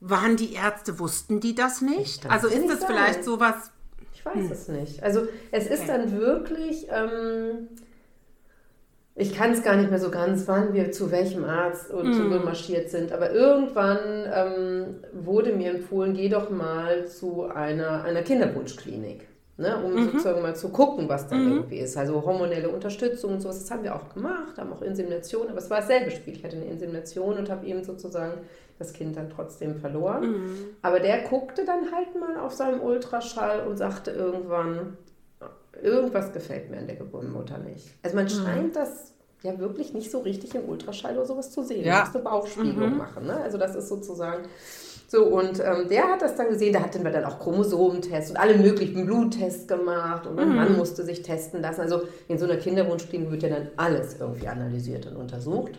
Waren 0.00 0.36
die 0.36 0.52
Ärzte, 0.52 1.00
wussten 1.00 1.40
die 1.40 1.56
das 1.56 1.80
nicht? 1.80 2.22
kann's 2.22 2.44
Also 2.44 2.46
ist 2.56 2.68
das 2.70 2.84
vielleicht 2.84 3.24
sowas, 3.24 3.72
Ich 4.34 4.42
weiß 4.42 4.50
es 4.50 4.68
nicht. 4.68 5.02
Also 5.02 5.26
es 5.52 5.66
ist 5.66 5.88
dann 5.88 6.12
wirklich, 6.18 6.88
ähm, 6.90 7.68
ich 9.14 9.36
kann 9.36 9.52
es 9.52 9.62
gar 9.62 9.76
nicht 9.76 9.90
mehr 9.90 9.98
so 9.98 10.10
ganz, 10.10 10.48
wann 10.48 10.74
wir 10.74 10.90
zu 10.90 11.10
welchem 11.10 11.44
Arzt 11.44 11.90
und 11.90 12.14
so 12.14 12.22
marschiert 12.22 12.90
sind, 12.90 13.12
aber 13.12 13.32
irgendwann 13.32 13.98
ähm, 14.32 14.96
wurde 15.12 15.52
mir 15.52 15.70
empfohlen, 15.70 16.14
geh 16.14 16.28
doch 16.28 16.50
mal 16.50 17.06
zu 17.06 17.44
einer, 17.44 18.02
einer 18.04 18.22
Kinderwunschklinik. 18.22 19.27
Ne, 19.60 19.76
um 19.84 20.04
sozusagen 20.04 20.40
mal 20.40 20.54
zu 20.54 20.68
gucken, 20.68 21.08
was 21.08 21.26
da 21.26 21.34
irgendwie 21.34 21.78
ist. 21.78 21.96
Also 21.96 22.24
hormonelle 22.24 22.68
Unterstützung 22.68 23.32
und 23.32 23.40
sowas, 23.40 23.58
das 23.58 23.68
haben 23.72 23.82
wir 23.82 23.92
auch 23.92 24.14
gemacht, 24.14 24.56
haben 24.56 24.72
auch 24.72 24.82
Insemination, 24.82 25.48
aber 25.48 25.58
es 25.58 25.68
war 25.68 25.80
dasselbe 25.80 26.12
Spiel. 26.12 26.34
Ich 26.36 26.44
hatte 26.44 26.54
eine 26.54 26.66
Insemination 26.66 27.36
und 27.36 27.50
habe 27.50 27.66
eben 27.66 27.82
sozusagen 27.82 28.34
das 28.78 28.92
Kind 28.92 29.16
dann 29.16 29.30
trotzdem 29.30 29.74
verloren. 29.74 30.52
Aber 30.80 31.00
der 31.00 31.22
guckte 31.22 31.64
dann 31.64 31.90
halt 31.92 32.14
mal 32.14 32.38
auf 32.38 32.52
seinem 32.52 32.80
Ultraschall 32.80 33.66
und 33.66 33.76
sagte 33.76 34.12
irgendwann, 34.12 34.96
irgendwas 35.82 36.32
gefällt 36.32 36.70
mir 36.70 36.78
an 36.78 36.86
der 36.86 36.94
Gebärmutter 36.94 37.58
nicht. 37.58 37.88
Also 38.04 38.14
man 38.14 38.28
scheint 38.28 38.76
das 38.76 39.12
ja 39.42 39.58
wirklich 39.58 39.92
nicht 39.92 40.12
so 40.12 40.20
richtig 40.20 40.54
im 40.54 40.68
Ultraschall 40.68 41.16
oder 41.16 41.26
sowas 41.26 41.50
zu 41.50 41.64
sehen. 41.64 41.84
Ja. 41.84 41.96
Du 41.96 42.00
musst 42.02 42.14
eine 42.14 42.24
Bauchspiegelung 42.24 42.96
machen. 42.96 43.26
Ne? 43.26 43.34
Also 43.40 43.58
das 43.58 43.74
ist 43.74 43.88
sozusagen 43.88 44.44
so. 45.10 45.24
Und 45.24 45.58
ähm, 45.58 45.88
der 45.88 46.04
hat 46.04 46.22
das 46.22 46.36
dann 46.36 46.50
gesehen, 46.50 46.74
da 46.74 46.80
hatten 46.80 47.02
wir 47.02 47.10
dann 47.10 47.24
auch 47.24 47.40
Chromosomentests 47.40 48.30
und 48.30 48.36
alle 48.36 48.58
möglichen 48.58 49.06
Bluttests 49.06 49.66
gemacht 49.66 50.26
und 50.26 50.36
mein 50.36 50.54
Mann 50.54 50.76
musste 50.76 51.02
sich 51.02 51.22
testen 51.22 51.62
lassen. 51.62 51.80
Also 51.80 52.02
in 52.28 52.38
so 52.38 52.44
einer 52.44 52.56
Kinderwunschklinik 52.56 53.30
wird 53.30 53.42
ja 53.42 53.48
dann 53.48 53.68
alles 53.76 54.20
irgendwie 54.20 54.46
analysiert 54.46 55.06
und 55.06 55.16
untersucht. 55.16 55.78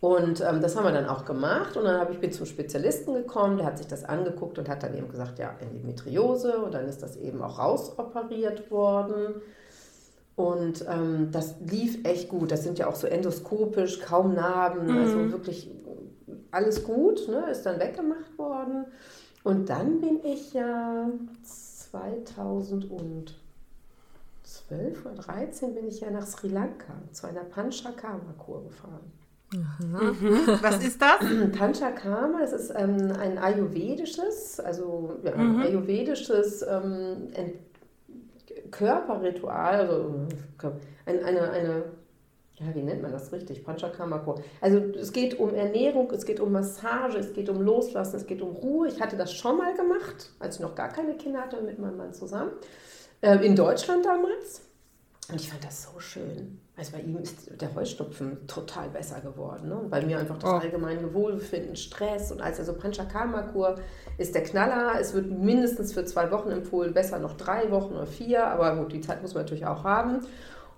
Und 0.00 0.40
ähm, 0.40 0.60
das 0.60 0.76
haben 0.76 0.84
wir 0.84 0.92
dann 0.92 1.08
auch 1.08 1.24
gemacht 1.24 1.76
und 1.76 1.84
dann 1.84 1.98
habe 1.98 2.12
ich 2.12 2.20
bin 2.20 2.30
zum 2.30 2.46
Spezialisten 2.46 3.14
gekommen, 3.14 3.56
der 3.56 3.66
hat 3.66 3.78
sich 3.78 3.88
das 3.88 4.04
angeguckt 4.04 4.58
und 4.58 4.68
hat 4.68 4.82
dann 4.82 4.96
eben 4.96 5.08
gesagt, 5.08 5.38
ja, 5.40 5.54
Endometriose 5.58 6.58
und 6.58 6.74
dann 6.74 6.86
ist 6.86 7.02
das 7.02 7.16
eben 7.16 7.42
auch 7.42 7.58
rausoperiert 7.58 8.70
worden. 8.70 9.40
Und 10.36 10.84
ähm, 10.86 11.30
das 11.32 11.54
lief 11.66 12.04
echt 12.04 12.28
gut. 12.28 12.52
Das 12.52 12.62
sind 12.62 12.78
ja 12.78 12.88
auch 12.88 12.94
so 12.94 13.06
endoskopisch, 13.06 14.00
kaum 14.00 14.34
Narben, 14.34 14.90
also 14.90 15.32
wirklich 15.32 15.70
alles 16.56 16.82
gut, 16.82 17.28
ne? 17.28 17.50
ist 17.50 17.62
dann 17.66 17.78
weggemacht 17.78 18.36
worden. 18.38 18.86
Und 19.44 19.68
dann 19.68 20.00
bin 20.00 20.24
ich 20.24 20.54
ja 20.54 21.08
2012 21.44 23.30
oder 25.04 25.14
13 25.14 25.74
bin 25.74 25.86
ich 25.86 26.00
ja 26.00 26.10
nach 26.10 26.26
Sri 26.26 26.48
Lanka 26.48 26.94
zu 27.12 27.28
einer 27.28 27.44
Panchakarma-Kur 27.44 28.64
gefahren. 28.64 29.12
was 30.62 30.84
ist 30.84 31.00
das? 31.00 31.20
Panchakarma, 31.56 32.40
das 32.40 32.52
ist 32.52 32.70
ähm, 32.74 33.12
ein 33.20 33.38
ayurvedisches, 33.38 34.58
also 34.58 35.18
ja, 35.22 35.34
ein 35.34 35.60
ayurvedisches 35.60 36.62
ähm, 36.62 37.28
Körperritual, 38.72 39.80
also 39.80 40.26
ein, 41.04 41.22
eine, 41.22 41.50
eine 41.50 41.84
ja, 42.58 42.74
wie 42.74 42.82
nennt 42.82 43.02
man 43.02 43.12
das 43.12 43.32
richtig? 43.32 43.64
Panchakarma-Kur. 43.64 44.42
Also 44.62 44.78
es 44.78 45.12
geht 45.12 45.38
um 45.38 45.52
Ernährung, 45.54 46.10
es 46.10 46.24
geht 46.24 46.40
um 46.40 46.52
Massage, 46.52 47.18
es 47.18 47.34
geht 47.34 47.50
um 47.50 47.60
Loslassen, 47.60 48.16
es 48.16 48.26
geht 48.26 48.40
um 48.40 48.56
Ruhe. 48.56 48.88
Ich 48.88 49.00
hatte 49.00 49.16
das 49.16 49.34
schon 49.34 49.58
mal 49.58 49.74
gemacht, 49.74 50.30
als 50.38 50.56
ich 50.56 50.62
noch 50.62 50.74
gar 50.74 50.88
keine 50.88 51.14
Kinder 51.16 51.40
hatte, 51.40 51.60
mit 51.60 51.78
meinem 51.78 51.98
Mann 51.98 52.14
zusammen. 52.14 52.52
Äh, 53.20 53.44
in 53.44 53.56
Deutschland 53.56 54.06
damals. 54.06 54.62
Und 55.28 55.40
ich 55.40 55.50
fand 55.50 55.64
das 55.64 55.82
so 55.82 55.98
schön. 55.98 56.60
Also 56.76 56.92
bei 56.92 57.00
ihm 57.00 57.18
ist 57.18 57.60
der 57.60 57.74
Heuschnupfen 57.74 58.46
total 58.46 58.88
besser 58.90 59.20
geworden. 59.20 59.68
Ne? 59.68 59.76
Und 59.76 59.90
bei 59.90 60.04
mir 60.04 60.18
einfach 60.18 60.38
das 60.38 60.50
oh. 60.50 60.56
allgemeine 60.56 61.12
Wohlbefinden, 61.12 61.74
Stress 61.74 62.30
und 62.30 62.40
als 62.40 62.60
also 62.60 62.74
Panchakarma-Kur 62.74 63.76
ist 64.18 64.34
der 64.34 64.44
Knaller. 64.44 65.00
Es 65.00 65.12
wird 65.12 65.30
mindestens 65.30 65.92
für 65.92 66.04
zwei 66.04 66.30
Wochen 66.30 66.50
empfohlen, 66.50 66.94
besser 66.94 67.18
noch 67.18 67.36
drei 67.36 67.70
Wochen 67.70 67.94
oder 67.94 68.06
vier, 68.06 68.46
aber 68.46 68.76
gut, 68.76 68.92
die 68.92 69.00
Zeit 69.00 69.20
muss 69.20 69.34
man 69.34 69.42
natürlich 69.42 69.66
auch 69.66 69.84
haben. 69.84 70.20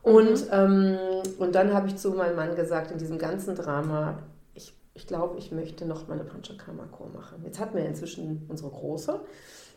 Und, 0.09 0.47
mhm. 0.47 0.53
ähm, 0.53 0.99
und 1.39 1.55
dann 1.55 1.75
habe 1.75 1.89
ich 1.89 1.97
zu 1.97 2.11
meinem 2.13 2.37
Mann 2.37 2.57
gesagt, 2.57 2.91
in 2.91 2.99
diesem 2.99 3.19
ganzen 3.19 3.55
Drama, 3.55 4.19
ich, 4.55 4.75
ich 4.95 5.07
glaube, 5.07 5.39
ich 5.39 5.53
möchte 5.53 5.85
noch 5.87 6.09
mal 6.09 6.15
eine 6.15 6.25
Panchakarma-Kur 6.25 7.09
machen. 7.09 7.43
Jetzt 7.45 7.61
hatten 7.61 7.77
wir 7.77 7.85
inzwischen 7.85 8.47
unsere 8.49 8.71
große. 8.71 9.21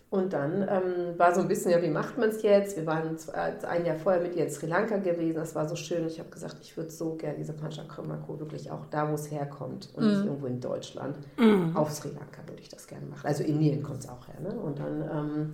Und 0.10 0.34
dann 0.34 0.64
ähm, 0.64 1.18
war 1.18 1.34
so 1.34 1.40
ein 1.40 1.48
bisschen, 1.48 1.72
ja, 1.72 1.82
wie 1.82 1.90
macht 1.90 2.18
man 2.18 2.30
es 2.30 2.42
jetzt? 2.42 2.76
Wir 2.76 2.86
waren 2.86 3.16
ein 3.34 3.86
Jahr 3.86 3.96
vorher 3.96 4.22
mit 4.22 4.36
ihr 4.36 4.44
in 4.44 4.50
Sri 4.52 4.66
Lanka 4.66 4.98
gewesen, 4.98 5.36
das 5.36 5.56
war 5.56 5.70
so 5.70 5.78
schön. 5.78 6.06
Ich 6.06 6.20
habe 6.20 6.30
gesagt, 6.30 6.58
ich 6.62 6.76
würde 6.76 6.92
so 6.92 7.16
gerne 7.16 7.38
diese 7.38 7.54
Panchakarma-Kur 7.54 8.42
wirklich 8.42 8.70
auch 8.72 8.86
da, 8.88 9.10
wo 9.10 9.14
es 9.14 9.32
herkommt 9.32 9.90
und 9.96 10.04
mhm. 10.04 10.10
nicht 10.10 10.26
irgendwo 10.26 10.48
in 10.48 10.60
Deutschland. 10.60 11.16
Mhm. 11.38 11.78
Auf 11.78 11.92
Sri 11.92 12.10
Lanka 12.10 12.42
würde 12.46 12.62
ich 12.62 12.68
das 12.68 12.88
gerne 12.88 13.06
machen. 13.06 13.26
Also 13.26 13.44
in 13.44 13.56
Indien 13.56 13.84
kommt 13.84 14.00
es 14.00 14.10
auch 14.10 14.28
her. 14.28 14.42
Ne? 14.42 14.54
Und 14.60 14.80
dann 14.80 15.02
ähm, 15.02 15.52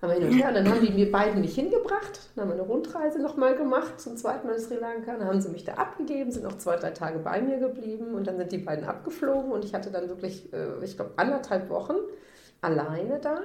haben 0.00 0.10
wir 0.10 0.18
hin 0.18 0.28
und 0.28 0.38
her 0.38 0.48
und 0.48 0.54
dann 0.54 0.68
haben 0.70 0.80
die 0.80 0.92
mir 0.92 1.10
beiden 1.10 1.40
mich 1.40 1.54
hingebracht. 1.54 2.30
Dann 2.34 2.44
haben 2.44 2.50
wir 2.50 2.62
eine 2.62 2.70
Rundreise 2.70 3.20
nochmal 3.20 3.56
gemacht, 3.56 4.00
zum 4.00 4.16
zweiten 4.16 4.46
Mal 4.46 4.54
in 4.54 4.60
Sri 4.60 4.76
Lanka. 4.76 5.16
Dann 5.16 5.26
haben 5.26 5.40
sie 5.40 5.48
mich 5.48 5.64
da 5.64 5.74
abgegeben, 5.74 6.30
sind 6.30 6.44
noch 6.44 6.58
zwei, 6.58 6.76
drei 6.76 6.90
Tage 6.90 7.18
bei 7.18 7.40
mir 7.40 7.58
geblieben 7.58 8.14
und 8.14 8.26
dann 8.26 8.36
sind 8.36 8.52
die 8.52 8.58
beiden 8.58 8.84
abgeflogen 8.84 9.50
und 9.50 9.64
ich 9.64 9.74
hatte 9.74 9.90
dann 9.90 10.08
wirklich, 10.08 10.52
äh, 10.52 10.84
ich 10.84 10.96
glaube, 10.96 11.12
anderthalb 11.16 11.68
Wochen 11.68 11.96
alleine 12.60 13.18
da. 13.20 13.40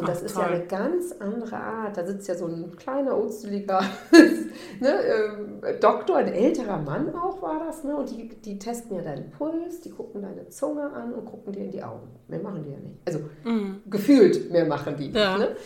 Und 0.00 0.08
das 0.08 0.20
Ach, 0.20 0.24
ist 0.24 0.34
toll. 0.34 0.42
ja 0.44 0.48
eine 0.48 0.66
ganz 0.66 1.12
andere 1.18 1.56
Art. 1.56 1.96
Da 1.96 2.06
sitzt 2.06 2.26
ja 2.26 2.34
so 2.34 2.46
ein 2.46 2.74
kleiner, 2.76 3.16
unzüliger 3.16 3.82
ne, 4.80 4.88
äh, 4.88 5.78
Doktor, 5.78 6.16
ein 6.16 6.28
älterer 6.28 6.78
Mann 6.78 7.14
auch 7.14 7.42
war 7.42 7.62
das. 7.66 7.84
Ne? 7.84 7.94
Und 7.94 8.10
die, 8.10 8.28
die 8.28 8.58
testen 8.58 8.96
ja 8.96 9.02
deinen 9.02 9.30
Puls, 9.30 9.82
die 9.82 9.90
gucken 9.90 10.22
deine 10.22 10.48
Zunge 10.48 10.90
an 10.90 11.12
und 11.12 11.26
gucken 11.26 11.52
dir 11.52 11.64
in 11.64 11.70
die 11.70 11.82
Augen. 11.82 12.08
Mehr 12.28 12.40
machen 12.40 12.64
die 12.64 12.70
ja 12.70 12.78
nicht. 12.78 12.98
Also 13.06 13.20
mhm. 13.44 13.82
gefühlt 13.90 14.50
mehr 14.50 14.64
machen 14.64 14.96
die 14.96 15.10
ja. 15.10 15.36
nicht. 15.36 15.50
Ne? 15.50 15.56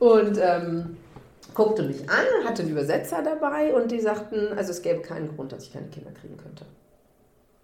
Und 0.00 0.38
ähm, 0.40 0.96
guckte 1.54 1.84
mich 1.84 2.00
an, 2.10 2.48
hatte 2.48 2.62
einen 2.62 2.72
Übersetzer 2.72 3.22
dabei 3.22 3.74
und 3.74 3.92
die 3.92 4.00
sagten, 4.00 4.56
also 4.56 4.72
es 4.72 4.82
gäbe 4.82 5.02
keinen 5.02 5.34
Grund, 5.36 5.52
dass 5.52 5.64
ich 5.64 5.72
keine 5.72 5.86
Kinder 5.86 6.10
kriegen 6.10 6.36
könnte. 6.36 6.64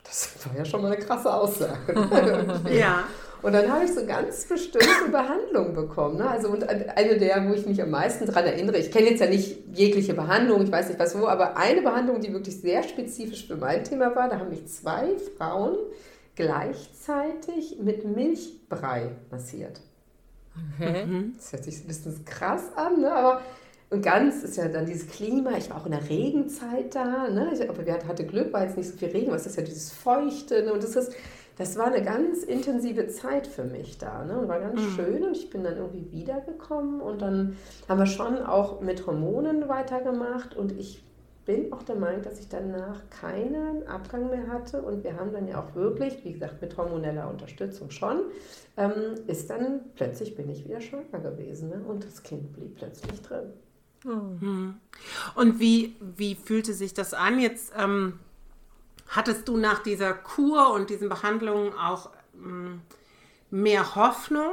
Das 0.05 0.31
war 0.47 0.57
ja 0.57 0.65
schon 0.65 0.81
mal 0.83 0.93
eine 0.93 1.05
krasse 1.05 1.33
Aussage. 1.33 1.93
ja. 2.71 3.05
Und 3.45 3.53
dann 3.53 3.71
habe 3.71 3.85
ich 3.85 3.93
so 3.93 4.07
ganz 4.07 4.47
bestimmte 4.47 5.11
Behandlungen 5.13 5.75
bekommen. 5.75 6.17
Ne? 6.17 6.31
Also 6.31 6.49
und 6.49 6.67
eine 6.67 7.19
der, 7.19 7.47
wo 7.47 7.53
ich 7.53 7.67
mich 7.67 7.83
am 7.83 7.91
meisten 7.91 8.25
daran 8.25 8.47
erinnere, 8.47 8.79
ich 8.79 8.91
kenne 8.91 9.11
jetzt 9.11 9.21
ja 9.21 9.29
nicht 9.29 9.59
jegliche 9.75 10.15
Behandlung, 10.15 10.63
ich 10.63 10.73
weiß 10.73 10.89
nicht 10.89 10.99
was 10.99 11.19
wo, 11.19 11.27
aber 11.27 11.59
eine 11.59 11.83
Behandlung, 11.83 12.21
die 12.21 12.33
wirklich 12.33 12.59
sehr 12.59 12.83
spezifisch 12.83 13.47
für 13.47 13.57
mein 13.57 13.85
Thema 13.85 14.17
war, 14.17 14.31
da 14.31 14.39
haben 14.39 14.49
mich 14.49 14.67
zwei 14.69 15.09
Frauen 15.37 15.77
gleichzeitig 16.37 17.77
mit 17.83 18.07
Milchbrei 18.07 19.11
massiert. 19.31 19.79
Okay. 20.79 21.05
Mhm. 21.05 21.35
Das 21.37 21.53
hört 21.53 21.65
sich 21.65 21.85
ein 21.85 21.87
bisschen 21.87 22.25
krass 22.25 22.63
an, 22.77 23.03
ne? 23.03 23.13
aber 23.13 23.43
und 23.91 24.01
ganz 24.03 24.43
ist 24.43 24.57
ja 24.57 24.69
dann 24.69 24.87
dieses 24.87 25.07
Klima. 25.09 25.53
Ich 25.59 25.69
war 25.69 25.77
auch 25.77 25.87
in 25.87 25.93
der 25.93 26.09
Regenzeit 26.09 26.95
da. 26.95 27.29
Ne? 27.29 27.51
Ich, 27.53 27.69
aber 27.69 27.85
wir 27.85 27.99
hatte 28.09 28.25
Glück, 28.25 28.53
war 28.55 28.65
jetzt 28.65 28.79
nicht 28.79 28.89
so 28.89 28.97
viel 28.97 29.09
Regen, 29.09 29.29
aber 29.29 29.37
es 29.37 29.47
ist 29.47 29.57
ja 29.57 29.63
dieses 29.63 29.93
Feuchte. 29.93 30.63
Ne? 30.65 30.73
Und 30.73 30.83
das 30.83 30.97
ist, 30.97 31.13
das 31.57 31.77
war 31.77 31.87
eine 31.87 32.03
ganz 32.03 32.43
intensive 32.43 33.07
Zeit 33.09 33.47
für 33.47 33.65
mich 33.65 33.99
da. 33.99 34.25
Ne? 34.25 34.39
Und 34.39 34.49
war 34.49 34.61
ganz 34.61 34.81
mhm. 34.81 34.91
schön 34.91 35.25
und 35.25 35.37
ich 35.37 35.51
bin 35.51 35.65
dann 35.65 35.77
irgendwie 35.77 36.11
wiedergekommen 36.11 37.01
und 37.01 37.23
dann 37.23 37.57
haben 37.89 37.99
wir 37.99 38.07
schon 38.07 38.39
auch 38.39 38.81
mit 38.81 39.07
Hormonen 39.07 39.69
weitergemacht 39.69 40.57
und 40.57 40.73
ich 40.73 41.03
bin 41.45 41.73
auch 41.73 41.83
der 41.83 41.97
Meinung, 41.97 42.23
dass 42.23 42.41
ich 42.41 42.49
danach 42.49 43.03
keinen 43.11 43.87
Abgang 43.87 44.31
mehr 44.31 44.49
hatte 44.49 44.81
und 44.81 45.05
wir 45.05 45.17
haben 45.17 45.33
dann 45.33 45.47
ja 45.47 45.63
auch 45.63 45.75
wirklich, 45.75 46.25
wie 46.25 46.33
gesagt, 46.33 46.63
mit 46.63 46.77
hormoneller 46.77 47.29
Unterstützung 47.29 47.91
schon, 47.91 48.23
ähm, 48.77 49.15
ist 49.27 49.51
dann 49.51 49.81
plötzlich 49.95 50.35
bin 50.35 50.49
ich 50.49 50.65
wieder 50.65 50.81
schwanger 50.81 51.19
gewesen 51.21 51.69
ne? 51.69 51.83
und 51.87 52.05
das 52.05 52.23
Kind 52.23 52.53
blieb 52.55 52.77
plötzlich 52.77 53.21
drin. 53.21 53.53
Mhm. 54.05 54.75
Und 55.35 55.61
wie, 55.61 55.97
wie 56.01 56.35
fühlte 56.35 56.73
sich 56.73 56.95
das 56.95 57.15
an 57.15 57.39
jetzt? 57.41 57.73
Ähm 57.77 58.19
Hattest 59.15 59.47
du 59.47 59.57
nach 59.57 59.83
dieser 59.83 60.13
Kur 60.13 60.73
und 60.73 60.91
diesen 60.91 61.09
Behandlungen 61.09 61.73
auch 61.75 62.11
ähm, 62.35 62.83
mehr 63.51 63.95
Hoffnung, 63.95 64.51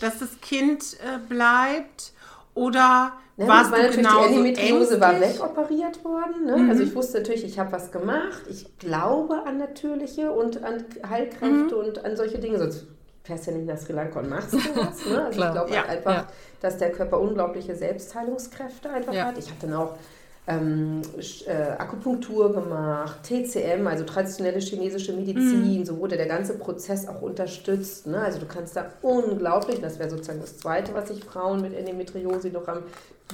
dass 0.00 0.18
das 0.20 0.40
Kind 0.40 0.94
äh, 0.94 1.18
bleibt? 1.28 2.12
Oder 2.54 3.12
ja, 3.36 3.48
warst 3.48 3.72
war 3.72 3.78
du 3.78 3.84
natürlich 3.84 4.08
die 4.08 4.62
Endometriose 4.62 5.00
war 5.00 5.20
wegoperiert 5.20 6.02
worden. 6.04 6.46
Ne? 6.46 6.56
Mhm. 6.56 6.70
Also 6.70 6.82
ich 6.84 6.94
wusste 6.94 7.18
natürlich, 7.18 7.44
ich 7.44 7.58
habe 7.58 7.72
was 7.72 7.90
gemacht. 7.90 8.42
Ich 8.48 8.78
glaube 8.78 9.42
an 9.44 9.58
natürliche 9.58 10.30
und 10.30 10.62
an 10.62 10.84
Heilkräfte 11.08 11.74
mhm. 11.74 11.84
und 11.84 12.04
an 12.04 12.16
solche 12.16 12.38
Dinge. 12.38 12.58
Sonst 12.58 12.86
fährst 13.24 13.46
du 13.46 13.50
ja 13.50 13.56
nicht 13.56 13.66
nach 13.66 13.78
Sri 13.78 13.92
Lanka 13.92 14.20
und 14.20 14.30
machst 14.30 14.50
sowas. 14.52 15.04
Ne? 15.04 15.24
Also 15.24 15.42
ich 15.42 15.52
glaube 15.52 15.74
ja, 15.74 15.84
einfach, 15.84 16.14
ja. 16.14 16.26
dass 16.60 16.78
der 16.78 16.92
Körper 16.92 17.20
unglaubliche 17.20 17.74
Selbstheilungskräfte 17.74 18.88
einfach 18.88 19.12
ja. 19.12 19.26
hat. 19.26 19.36
Ich 19.36 19.48
habe 19.48 19.58
dann 19.60 19.74
auch 19.74 19.96
ähm, 20.46 21.00
äh, 21.46 21.52
Akupunktur 21.52 22.52
gemacht, 22.52 23.22
TCM, 23.22 23.86
also 23.86 24.04
traditionelle 24.04 24.58
chinesische 24.58 25.14
Medizin, 25.14 25.78
mhm. 25.78 25.84
so 25.86 25.98
wurde 25.98 26.16
der 26.18 26.26
ganze 26.26 26.58
Prozess 26.58 27.08
auch 27.08 27.22
unterstützt. 27.22 28.06
Ne? 28.06 28.18
Also 28.18 28.40
du 28.40 28.46
kannst 28.46 28.76
da 28.76 28.92
unglaublich, 29.00 29.80
das 29.80 29.98
wäre 29.98 30.10
sozusagen 30.10 30.40
das 30.40 30.58
Zweite, 30.58 30.92
was 30.92 31.08
sich 31.08 31.24
Frauen 31.24 31.62
mit 31.62 31.72
Endometriose 31.72 32.48
noch 32.48 32.66
haben, 32.66 32.82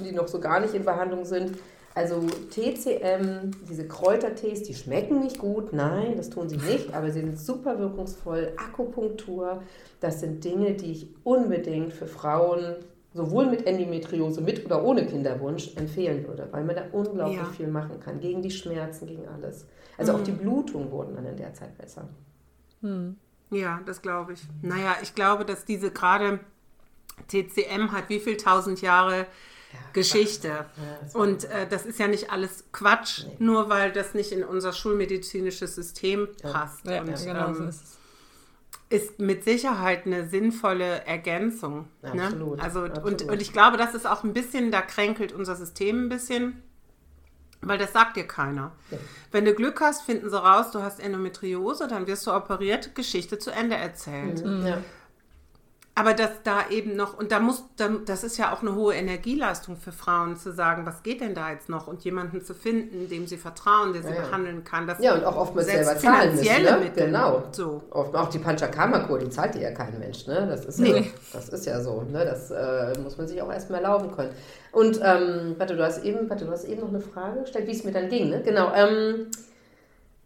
die 0.05 0.13
noch 0.13 0.29
so 0.29 0.39
gar 0.39 0.61
nicht 0.61 0.75
in 0.75 0.85
Behandlung 0.85 1.25
sind. 1.25 1.59
Also 1.97 2.21
TCM, 2.51 3.51
diese 3.69 3.89
Kräutertees, 3.89 4.63
die 4.63 4.75
schmecken 4.75 5.19
nicht 5.19 5.39
gut, 5.39 5.73
nein, 5.73 6.15
das 6.17 6.31
tun 6.31 6.49
sie 6.49 6.59
nicht, 6.59 6.95
aber 6.95 7.11
sie 7.11 7.21
sind 7.21 7.41
super 7.41 7.81
wirkungsvoll. 7.81 8.53
Akupunktur, 8.57 9.63
das 9.99 10.21
sind 10.21 10.45
Dinge, 10.45 10.75
die 10.75 10.93
ich 10.93 11.09
unbedingt 11.25 11.93
für 11.93 12.07
Frauen 12.07 12.77
sowohl 13.13 13.47
mit 13.47 13.67
Endometriose, 13.67 14.41
mit 14.41 14.65
oder 14.65 14.85
ohne 14.85 15.07
Kinderwunsch, 15.07 15.77
empfehlen 15.77 16.27
würde, 16.27 16.49
weil 16.53 16.65
man 16.65 16.77
da 16.77 16.85
unglaublich 16.93 17.39
ja. 17.39 17.45
viel 17.45 17.69
machen 17.69 17.99
kann, 18.01 18.21
gegen 18.21 18.43
die 18.43 18.51
Schmerzen, 18.51 19.07
gegen 19.07 19.27
alles. 19.27 19.67
Also 19.99 20.13
mhm. 20.13 20.19
auch 20.19 20.25
die 20.25 20.33
Blutungen 20.33 20.91
wurden 20.91 21.15
dann 21.17 21.27
in 21.27 21.37
der 21.37 21.53
Zeit 21.53 21.77
besser. 21.77 22.09
Mhm. 22.81 23.17
Ja, 23.51 23.81
das 23.85 24.01
glaube 24.01 24.35
ich. 24.35 24.43
Naja, 24.63 24.97
ich 25.03 25.15
glaube, 25.15 25.45
dass 25.45 25.65
diese 25.65 25.91
gerade 25.91 26.39
TCM 27.27 27.91
hat 27.91 28.09
wie 28.09 28.21
viel 28.21 28.37
tausend 28.37 28.81
Jahre 28.81 29.27
ja, 29.73 29.79
Geschichte. 29.93 30.49
Ja, 30.49 31.21
und 31.21 31.45
äh, 31.45 31.67
das 31.69 31.85
ist 31.87 31.99
ja 31.99 32.07
nicht 32.07 32.31
alles 32.31 32.65
Quatsch, 32.73 33.25
nee. 33.27 33.37
nur 33.41 33.69
weil 33.69 33.91
das 33.93 34.15
nicht 34.15 34.31
in 34.31 34.45
unser 34.45 34.73
schulmedizinisches 34.73 35.75
System 35.75 36.29
passt. 36.43 36.87
Ja, 36.87 37.01
und, 37.01 37.15
genau 37.25 37.49
ähm, 37.49 37.55
so 37.55 37.65
ist 37.65 37.83
es 37.83 38.00
ist 38.91 39.21
mit 39.21 39.45
Sicherheit 39.45 40.05
eine 40.05 40.29
sinnvolle 40.29 41.07
Ergänzung. 41.07 41.87
Ne? 42.03 42.25
Absolut. 42.25 42.59
Ne? 42.59 42.63
Also, 42.63 42.85
absolut. 42.85 43.23
Und, 43.23 43.31
und 43.31 43.41
ich 43.41 43.53
glaube, 43.53 43.77
das 43.77 43.95
ist 43.95 44.07
auch 44.07 44.25
ein 44.25 44.33
bisschen, 44.35 44.71
da 44.71 44.83
kränkelt 44.83 45.33
unser 45.33 45.55
System 45.55 46.07
ein 46.07 46.09
bisschen, 46.09 46.63
weil 47.63 47.79
das 47.79 47.93
sagt 47.93 48.17
dir 48.17 48.27
keiner. 48.27 48.73
Ja. 48.91 48.99
Wenn 49.31 49.45
du 49.45 49.55
Glück 49.55 49.81
hast, 49.81 50.03
finden 50.03 50.29
sie 50.29 50.37
raus, 50.37 50.73
du 50.73 50.83
hast 50.83 50.99
Endometriose, 50.99 51.87
dann 51.87 52.09
wirst 52.09 52.27
du 52.27 52.33
operiert, 52.33 52.97
Geschichte 52.97 53.39
zu 53.39 53.53
Ende 53.53 53.77
erzählt. 53.77 54.45
Mhm. 54.45 54.67
Ja. 54.67 54.79
Aber 56.01 56.15
dass 56.15 56.31
da 56.45 56.61
eben 56.71 56.97
noch, 56.97 57.19
und 57.19 57.31
da 57.31 57.41
muss, 57.41 57.63
das 58.07 58.25
ist 58.25 58.39
ja 58.39 58.55
auch 58.55 58.63
eine 58.63 58.75
hohe 58.75 58.95
Energieleistung 58.95 59.77
für 59.77 59.93
Frauen, 59.93 60.35
zu 60.39 60.51
sagen, 60.51 60.87
was 60.87 61.03
geht 61.03 61.21
denn 61.21 61.35
da 61.35 61.51
jetzt 61.51 61.69
noch? 61.69 61.89
Und 61.89 62.03
jemanden 62.05 62.41
zu 62.41 62.55
finden, 62.55 63.11
dem 63.11 63.27
sie 63.27 63.37
vertrauen, 63.37 63.93
der 63.93 64.03
sie 64.03 64.15
ja, 64.15 64.23
behandeln 64.23 64.65
kann. 64.65 64.87
Das 64.87 64.99
ja, 65.01 65.13
und 65.13 65.27
auch 65.27 65.37
oftmals 65.37 65.67
selber 65.67 65.99
zahlen 65.99 66.37
müssen. 66.37 66.63
Ne? 66.63 66.79
Mittel. 66.83 67.05
Genau. 67.05 67.43
So. 67.53 67.83
Oft, 67.91 68.17
auch 68.17 68.31
die 68.31 68.39
Panchakarma-Kur, 68.39 69.19
die 69.19 69.29
zahlt 69.29 69.55
dir 69.55 69.61
ja 69.61 69.73
kein 69.73 69.99
Mensch. 69.99 70.27
Ne? 70.27 70.47
Das, 70.49 70.65
ist 70.65 70.79
nee. 70.79 71.01
ja, 71.01 71.05
das 71.35 71.51
ist 71.51 71.67
ja 71.67 71.79
so. 71.83 72.01
Ne? 72.11 72.25
Das 72.25 72.51
äh, 72.51 72.99
muss 73.03 73.19
man 73.19 73.29
sich 73.29 73.43
auch 73.43 73.53
erstmal 73.53 73.83
erlauben 73.83 74.11
können. 74.17 74.31
Und, 74.73 75.03
ähm, 75.05 75.57
warte, 75.59 75.77
du 75.77 75.85
hast 75.85 76.03
eben, 76.03 76.31
warte, 76.31 76.47
du 76.47 76.51
hast 76.51 76.65
eben 76.65 76.81
noch 76.81 76.89
eine 76.89 77.01
Frage 77.01 77.43
gestellt, 77.43 77.67
wie 77.67 77.73
es 77.73 77.85
mir 77.85 77.93
dann 77.93 78.09
ging. 78.09 78.31
Ne? 78.31 78.41
Genau. 78.43 78.73
Ähm, 78.75 79.27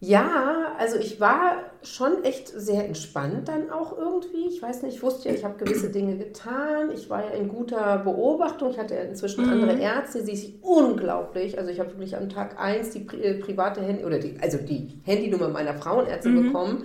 ja, 0.06 0.74
also 0.78 0.98
ich 0.98 1.20
war 1.20 1.56
schon 1.82 2.24
echt 2.24 2.48
sehr 2.48 2.84
entspannt 2.84 3.48
dann 3.48 3.70
auch 3.70 3.96
irgendwie. 3.96 4.48
Ich 4.48 4.60
weiß 4.60 4.82
nicht, 4.82 4.96
ich 4.96 5.02
wusste 5.02 5.28
ja, 5.28 5.34
ich 5.34 5.44
habe 5.44 5.56
gewisse 5.56 5.90
Dinge 5.90 6.16
getan. 6.16 6.90
Ich 6.94 7.08
war 7.08 7.24
ja 7.24 7.30
in 7.30 7.48
guter 7.48 7.98
Beobachtung. 7.98 8.70
Ich 8.70 8.78
hatte 8.78 8.94
inzwischen 8.94 9.46
mhm. 9.46 9.52
andere 9.52 9.78
Ärzte, 9.78 10.22
die 10.22 10.36
sich 10.36 10.54
unglaublich, 10.62 11.58
also 11.58 11.70
ich 11.70 11.80
habe 11.80 11.90
wirklich 11.90 12.16
am 12.16 12.28
Tag 12.28 12.60
1 12.60 12.90
die 12.90 13.00
pri 13.00 13.22
äh, 13.22 13.34
private 13.34 13.80
Handy 13.80 14.04
oder 14.04 14.18
die, 14.18 14.36
also 14.40 14.58
die 14.58 15.00
Handynummer 15.04 15.48
meiner 15.48 15.74
Frauenärztin 15.74 16.34
mhm. 16.34 16.46
bekommen. 16.46 16.84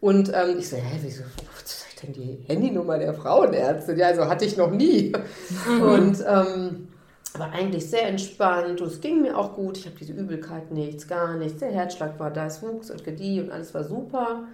Und 0.00 0.28
ähm, 0.28 0.58
ich 0.58 0.68
so, 0.68 0.76
hä, 0.76 0.98
wieso, 1.02 1.24
was 1.54 1.64
ist 1.64 2.02
denn 2.02 2.12
die 2.12 2.44
Handynummer 2.46 2.98
der 2.98 3.14
Frauenärztin? 3.14 3.98
Ja, 3.98 4.08
also 4.08 4.26
hatte 4.26 4.44
ich 4.44 4.56
noch 4.56 4.70
nie. 4.70 5.12
Mhm. 5.68 5.82
Und 5.82 6.24
ähm, 6.26 6.88
war 7.38 7.52
eigentlich 7.52 7.88
sehr 7.88 8.08
entspannt 8.08 8.80
und 8.80 8.88
es 8.88 9.00
ging 9.00 9.22
mir 9.22 9.36
auch 9.36 9.54
gut. 9.54 9.76
Ich 9.78 9.86
habe 9.86 9.96
diese 9.96 10.12
Übelkeit 10.12 10.70
nichts, 10.70 11.08
gar 11.08 11.36
nichts. 11.36 11.58
Der 11.58 11.72
Herzschlag 11.72 12.18
war 12.18 12.30
da, 12.30 12.46
es 12.46 12.62
wuchs 12.62 12.90
und 12.90 13.02
gedieh 13.04 13.40
und 13.40 13.50
alles 13.50 13.74
war 13.74 13.84
super. 13.84 14.44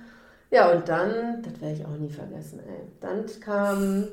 Ja, 0.51 0.73
und 0.73 0.89
dann, 0.89 1.43
das 1.43 1.61
werde 1.61 1.77
ich 1.77 1.87
auch 1.87 1.97
nie 1.97 2.09
vergessen, 2.09 2.61
ey. 2.67 2.89
Dann 3.01 3.25
kam, 3.41 4.09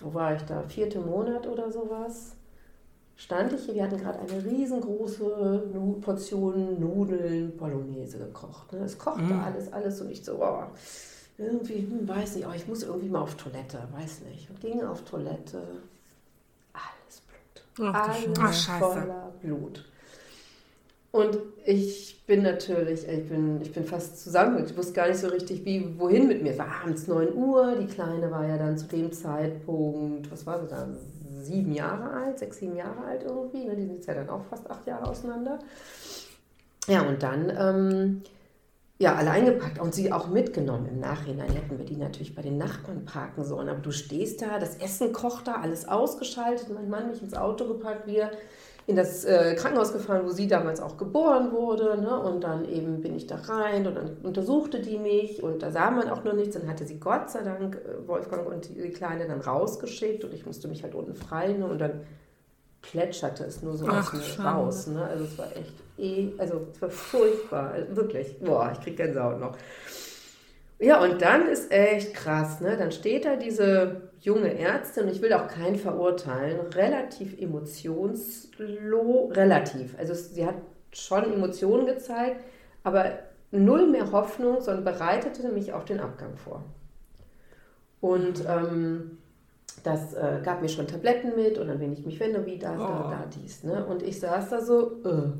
wo 0.00 0.14
war 0.14 0.34
ich 0.34 0.42
da, 0.42 0.62
vierte 0.62 0.98
Monat 0.98 1.46
oder 1.46 1.70
sowas, 1.70 2.32
stand 3.16 3.52
ich 3.52 3.66
hier, 3.66 3.74
wir 3.74 3.82
hatten 3.84 3.98
gerade 3.98 4.18
eine 4.18 4.44
riesengroße 4.44 5.62
Portion 6.00 6.80
Nudeln 6.80 7.56
Bolognese 7.56 8.18
gekocht. 8.18 8.72
Ne? 8.72 8.80
Es 8.80 8.98
kochte 8.98 9.22
mm. 9.22 9.40
alles, 9.44 9.72
alles 9.72 10.00
und 10.00 10.10
ich 10.10 10.24
so, 10.24 10.42
oh, 10.42 10.64
irgendwie, 11.36 11.86
hm, 11.86 12.08
weiß 12.08 12.36
nicht, 12.36 12.46
oh, 12.46 12.52
ich 12.54 12.66
muss 12.66 12.82
irgendwie 12.82 13.10
mal 13.10 13.20
auf 13.20 13.34
Toilette, 13.36 13.78
weiß 13.92 14.22
nicht. 14.22 14.50
Und 14.50 14.60
ging 14.60 14.82
auf 14.82 15.02
Toilette, 15.02 15.62
Alles 17.80 18.68
Ach, 18.70 18.78
voller 18.78 19.32
Blut. 19.42 19.84
Und 21.12 21.38
ich 21.64 22.22
bin 22.26 22.42
natürlich, 22.42 23.06
ich 23.08 23.28
bin, 23.28 23.60
ich 23.62 23.72
bin 23.72 23.84
fast 23.84 24.22
zusammen. 24.22 24.64
Ich 24.64 24.76
wusste 24.76 24.92
gar 24.92 25.08
nicht 25.08 25.18
so 25.18 25.26
richtig, 25.26 25.64
wie, 25.64 25.98
wohin 25.98 26.28
mit 26.28 26.42
mir. 26.42 26.52
Es 26.52 26.58
war 26.58 26.82
abends 26.82 27.08
9 27.08 27.34
Uhr. 27.34 27.76
Die 27.80 27.86
Kleine 27.86 28.30
war 28.30 28.46
ja 28.46 28.56
dann 28.56 28.78
zu 28.78 28.86
dem 28.86 29.10
Zeitpunkt, 29.10 30.30
was 30.30 30.46
war 30.46 30.60
sie 30.60 30.68
dann? 30.68 30.96
Sieben 31.42 31.72
Jahre 31.72 32.10
alt, 32.10 32.38
sechs, 32.38 32.58
sieben 32.58 32.76
Jahre 32.76 33.02
alt 33.04 33.24
irgendwie. 33.24 33.64
Ne? 33.64 33.74
Die 33.74 33.86
sind 33.86 33.94
jetzt 33.94 34.06
ja 34.06 34.14
dann 34.14 34.28
auch 34.28 34.44
fast 34.44 34.70
acht 34.70 34.86
Jahre 34.86 35.08
auseinander. 35.08 35.58
Ja, 36.86 37.02
und 37.02 37.22
dann 37.22 37.52
ähm, 37.58 38.22
ja, 39.00 39.14
alle 39.14 39.30
eingepackt 39.30 39.80
und 39.80 39.94
sie 39.94 40.12
auch 40.12 40.28
mitgenommen. 40.28 40.86
Im 40.86 41.00
Nachhinein 41.00 41.48
hätten 41.48 41.78
wir 41.78 41.86
die 41.86 41.96
natürlich 41.96 42.34
bei 42.34 42.42
den 42.42 42.58
Nachbarn 42.58 43.06
parken 43.06 43.44
sollen. 43.44 43.70
Aber 43.70 43.80
du 43.80 43.92
stehst 43.92 44.42
da, 44.42 44.58
das 44.58 44.76
Essen 44.76 45.14
kocht 45.14 45.48
da, 45.48 45.54
alles 45.54 45.88
ausgeschaltet. 45.88 46.68
Mein 46.68 46.90
Mann 46.90 47.08
mich 47.08 47.22
ins 47.22 47.32
Auto 47.32 47.66
gepackt, 47.66 48.06
wir 48.06 48.30
in 48.86 48.96
das 48.96 49.24
äh, 49.24 49.54
Krankenhaus 49.54 49.94
gefahren, 49.94 50.26
wo 50.26 50.32
sie 50.32 50.48
damals 50.48 50.82
auch 50.82 50.98
geboren 50.98 51.50
wurde. 51.50 51.98
Ne? 51.98 52.14
Und 52.20 52.44
dann 52.44 52.68
eben 52.68 53.00
bin 53.00 53.16
ich 53.16 53.26
da 53.26 53.36
rein 53.36 53.86
und 53.86 53.94
dann 53.94 54.18
untersuchte 54.22 54.80
die 54.80 54.98
mich 54.98 55.42
und 55.42 55.62
da 55.62 55.70
sah 55.70 55.90
man 55.90 56.10
auch 56.10 56.22
noch 56.22 56.34
nichts. 56.34 56.58
Dann 56.58 56.68
hatte 56.68 56.84
sie 56.84 57.00
Gott 57.00 57.30
sei 57.30 57.42
Dank 57.42 57.76
äh, 57.76 58.06
Wolfgang 58.06 58.46
und 58.46 58.68
die 58.68 58.90
Kleine 58.90 59.26
dann 59.26 59.40
rausgeschickt 59.40 60.24
und 60.24 60.34
ich 60.34 60.44
musste 60.44 60.68
mich 60.68 60.82
halt 60.82 60.94
unten 60.94 61.14
frei 61.14 61.54
ne? 61.54 61.64
und 61.64 61.80
dann 61.80 62.02
plätscherte 62.82 63.44
es 63.44 63.62
nur 63.62 63.76
so 63.76 63.86
Ach, 63.88 64.12
aus 64.12 64.36
mir 64.38 64.44
raus. 64.44 64.86
Ne? 64.86 65.04
Also 65.04 65.24
es 65.24 65.38
war 65.38 65.46
echt 65.56 65.74
eh, 65.98 66.32
also 66.38 66.66
es 66.72 66.82
war 66.82 66.90
furchtbar, 66.90 67.70
also 67.72 67.96
wirklich. 67.96 68.38
Boah, 68.40 68.72
ich 68.72 68.80
krieg 68.80 68.96
Gänsehaut 68.96 69.38
noch. 69.38 69.56
Ja, 70.78 71.02
und 71.02 71.20
dann 71.20 71.46
ist 71.46 71.70
echt 71.70 72.14
krass, 72.14 72.60
ne? 72.62 72.74
Dann 72.78 72.90
steht 72.90 73.26
da 73.26 73.36
diese 73.36 74.00
junge 74.20 74.58
Ärztin, 74.58 75.04
und 75.04 75.10
ich 75.10 75.20
will 75.20 75.32
auch 75.34 75.46
keinen 75.46 75.76
verurteilen, 75.76 76.58
relativ 76.72 77.38
emotionslos, 77.38 78.50
relativ. 79.36 79.98
Also 79.98 80.14
sie 80.14 80.46
hat 80.46 80.54
schon 80.92 81.34
Emotionen 81.34 81.86
gezeigt, 81.86 82.42
aber 82.82 83.18
null 83.50 83.88
mehr 83.88 84.10
Hoffnung, 84.10 84.62
sondern 84.62 84.84
bereitete 84.84 85.50
mich 85.50 85.74
auf 85.74 85.84
den 85.84 86.00
Abgang 86.00 86.36
vor. 86.38 86.64
Und 88.00 88.44
ähm, 88.48 89.18
das 89.82 90.14
äh, 90.14 90.40
gab 90.42 90.62
mir 90.62 90.68
schon 90.68 90.86
Tabletten 90.86 91.34
mit 91.36 91.58
und 91.58 91.68
dann, 91.68 91.80
wenn 91.80 91.92
ich 91.92 92.04
mich 92.04 92.18
wende, 92.20 92.44
wie 92.46 92.58
da, 92.58 92.74
oh. 92.74 92.78
da, 92.78 93.10
da, 93.10 93.26
dies. 93.26 93.64
Ne? 93.64 93.84
Und 93.86 94.02
ich 94.02 94.20
saß 94.20 94.50
da 94.50 94.60
so, 94.60 95.02
äh. 95.04 95.32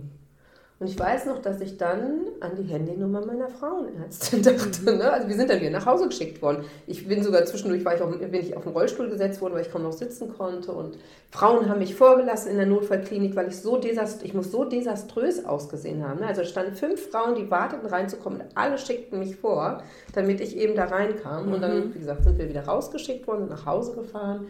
Und 0.81 0.88
ich 0.88 0.99
weiß 0.99 1.27
noch, 1.27 1.43
dass 1.43 1.61
ich 1.61 1.77
dann 1.77 2.23
an 2.40 2.53
die 2.57 2.62
Handynummer 2.62 3.21
meiner 3.27 3.51
Frauenärztin 3.51 4.43
dachte. 4.43 4.97
Ne? 4.97 5.12
Also 5.12 5.29
wir 5.29 5.37
sind 5.37 5.51
dann 5.51 5.61
wieder 5.61 5.69
nach 5.69 5.85
Hause 5.85 6.09
geschickt 6.09 6.40
worden. 6.40 6.64
Ich 6.87 7.07
bin 7.07 7.23
sogar 7.23 7.45
zwischendurch, 7.45 7.85
war 7.85 7.97
ich 7.97 8.01
auf, 8.01 8.19
bin 8.19 8.33
ich 8.33 8.57
auf 8.57 8.62
den 8.62 8.73
Rollstuhl 8.73 9.11
gesetzt 9.11 9.43
worden, 9.43 9.53
weil 9.53 9.61
ich 9.61 9.71
kaum 9.71 9.83
noch 9.83 9.93
sitzen 9.93 10.33
konnte. 10.33 10.73
Und 10.73 10.97
Frauen 11.31 11.69
haben 11.69 11.81
mich 11.81 11.95
vorgelassen 11.95 12.51
in 12.51 12.57
der 12.57 12.64
Notfallklinik, 12.64 13.37
weil 13.37 13.49
ich 13.49 13.59
so 13.59 13.77
desast 13.77 14.23
ich 14.23 14.33
muss 14.33 14.51
so 14.51 14.64
desaströs 14.64 15.45
ausgesehen 15.45 16.03
haben. 16.03 16.21
Ne? 16.21 16.27
Also 16.29 16.40
es 16.40 16.49
standen 16.49 16.75
fünf 16.75 17.11
Frauen, 17.11 17.35
die 17.35 17.51
warteten 17.51 17.87
reinzukommen. 17.87 18.43
Alle 18.55 18.79
schickten 18.79 19.19
mich 19.19 19.37
vor, 19.37 19.83
damit 20.14 20.40
ich 20.40 20.57
eben 20.57 20.77
da 20.77 20.87
reinkam. 20.87 21.49
Mhm. 21.49 21.53
Und 21.53 21.61
dann, 21.61 21.88
mhm. 21.88 21.95
wie 21.95 21.99
gesagt, 21.99 22.25
sind 22.25 22.38
wir 22.38 22.49
wieder 22.49 22.64
rausgeschickt 22.64 23.27
worden 23.27 23.43
und 23.43 23.51
nach 23.51 23.66
Hause 23.66 23.93
gefahren. 23.97 24.47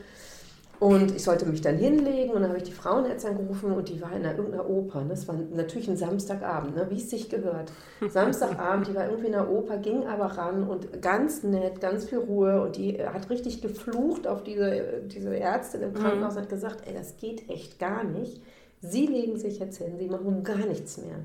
Und 0.80 1.14
ich 1.14 1.22
sollte 1.22 1.44
mich 1.44 1.60
dann 1.60 1.76
hinlegen 1.76 2.32
und 2.32 2.40
dann 2.40 2.48
habe 2.48 2.56
ich 2.56 2.64
die 2.64 2.72
Frauenärztin 2.72 3.32
angerufen 3.32 3.72
und 3.72 3.90
die 3.90 4.00
war 4.00 4.16
in 4.16 4.24
irgendeiner 4.24 4.68
Oper. 4.68 5.04
Das 5.06 5.28
war 5.28 5.34
natürlich 5.34 5.90
ein 5.90 5.98
Samstagabend, 5.98 6.74
ne, 6.74 6.86
wie 6.88 6.96
es 6.96 7.10
sich 7.10 7.28
gehört. 7.28 7.70
Samstagabend, 8.08 8.88
die 8.88 8.94
war 8.94 9.04
irgendwie 9.04 9.26
in 9.26 9.32
der 9.32 9.50
Oper, 9.50 9.76
ging 9.76 10.06
aber 10.06 10.24
ran 10.24 10.66
und 10.66 11.02
ganz 11.02 11.42
nett, 11.42 11.82
ganz 11.82 12.06
viel 12.06 12.18
Ruhe 12.18 12.62
und 12.62 12.78
die 12.78 12.98
hat 12.98 13.28
richtig 13.28 13.60
geflucht 13.60 14.26
auf 14.26 14.42
diese, 14.42 15.02
diese 15.04 15.38
Ärztin 15.38 15.82
im 15.82 15.92
Krankenhaus 15.92 16.36
und 16.36 16.42
hat 16.42 16.48
gesagt, 16.48 16.88
ey, 16.88 16.94
das 16.94 17.18
geht 17.18 17.50
echt 17.50 17.78
gar 17.78 18.02
nicht. 18.02 18.40
Sie 18.80 19.04
legen 19.04 19.36
sich 19.36 19.58
jetzt 19.58 19.76
hin, 19.76 19.98
sie 19.98 20.08
machen 20.08 20.42
gar 20.44 20.64
nichts 20.64 20.96
mehr. 20.96 21.16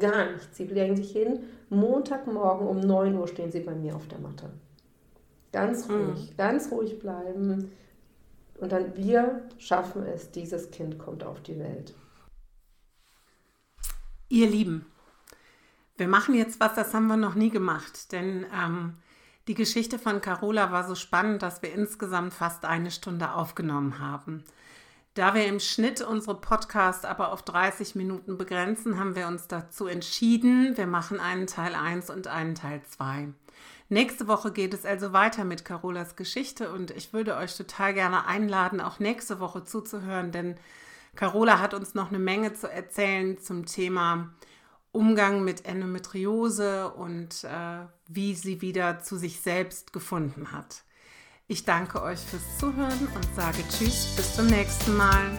Gar 0.00 0.32
nichts. 0.32 0.56
Sie 0.56 0.64
legen 0.64 0.96
sich 0.96 1.12
hin, 1.12 1.40
Montagmorgen 1.68 2.66
um 2.66 2.80
9 2.80 3.18
Uhr 3.18 3.28
stehen 3.28 3.52
sie 3.52 3.60
bei 3.60 3.74
mir 3.74 3.94
auf 3.94 4.08
der 4.08 4.18
Matte. 4.18 4.48
Ganz 5.52 5.90
ruhig, 5.90 6.30
mhm. 6.30 6.36
ganz 6.38 6.72
ruhig 6.72 6.98
bleiben 6.98 7.70
und 8.58 8.72
dann 8.72 8.96
wir 8.96 9.48
schaffen 9.58 10.04
es, 10.04 10.30
dieses 10.30 10.70
Kind 10.70 10.98
kommt 10.98 11.24
auf 11.24 11.42
die 11.42 11.58
Welt. 11.58 11.94
Ihr 14.28 14.48
Lieben, 14.48 14.86
wir 15.96 16.08
machen 16.08 16.34
jetzt 16.34 16.60
was, 16.60 16.74
das 16.74 16.94
haben 16.94 17.06
wir 17.06 17.16
noch 17.16 17.34
nie 17.34 17.50
gemacht, 17.50 18.12
denn 18.12 18.46
ähm, 18.54 18.94
die 19.48 19.54
Geschichte 19.54 19.98
von 19.98 20.20
Carola 20.20 20.70
war 20.70 20.86
so 20.86 20.94
spannend, 20.94 21.42
dass 21.42 21.62
wir 21.62 21.72
insgesamt 21.72 22.34
fast 22.34 22.64
eine 22.64 22.90
Stunde 22.90 23.32
aufgenommen 23.32 23.98
haben. 23.98 24.44
Da 25.14 25.34
wir 25.34 25.46
im 25.46 25.58
Schnitt 25.58 26.00
unsere 26.00 26.40
Podcast 26.40 27.04
aber 27.04 27.32
auf 27.32 27.42
30 27.42 27.96
Minuten 27.96 28.38
begrenzen, 28.38 29.00
haben 29.00 29.16
wir 29.16 29.26
uns 29.26 29.48
dazu 29.48 29.86
entschieden, 29.86 30.76
wir 30.76 30.86
machen 30.86 31.18
einen 31.18 31.46
Teil 31.46 31.74
1 31.74 32.10
und 32.10 32.28
einen 32.28 32.54
Teil 32.54 32.82
2. 32.82 33.32
Nächste 33.90 34.28
Woche 34.28 34.52
geht 34.52 34.74
es 34.74 34.84
also 34.84 35.12
weiter 35.12 35.44
mit 35.44 35.64
Carolas 35.64 36.14
Geschichte 36.14 36.70
und 36.70 36.90
ich 36.90 37.12
würde 37.14 37.36
euch 37.36 37.56
total 37.56 37.94
gerne 37.94 38.26
einladen, 38.26 38.80
auch 38.82 38.98
nächste 38.98 39.40
Woche 39.40 39.64
zuzuhören, 39.64 40.30
denn 40.30 40.56
Carola 41.16 41.58
hat 41.58 41.72
uns 41.72 41.94
noch 41.94 42.08
eine 42.08 42.18
Menge 42.18 42.52
zu 42.52 42.70
erzählen 42.70 43.38
zum 43.38 43.64
Thema 43.64 44.30
Umgang 44.92 45.42
mit 45.42 45.64
Endometriose 45.64 46.90
und 46.90 47.44
äh, 47.44 47.86
wie 48.06 48.34
sie 48.34 48.60
wieder 48.60 49.00
zu 49.00 49.16
sich 49.16 49.40
selbst 49.40 49.92
gefunden 49.92 50.52
hat. 50.52 50.82
Ich 51.46 51.64
danke 51.64 52.02
euch 52.02 52.20
fürs 52.20 52.58
Zuhören 52.58 53.08
und 53.14 53.34
sage 53.34 53.64
Tschüss, 53.70 54.14
bis 54.16 54.36
zum 54.36 54.46
nächsten 54.46 54.96
Mal. 54.96 55.30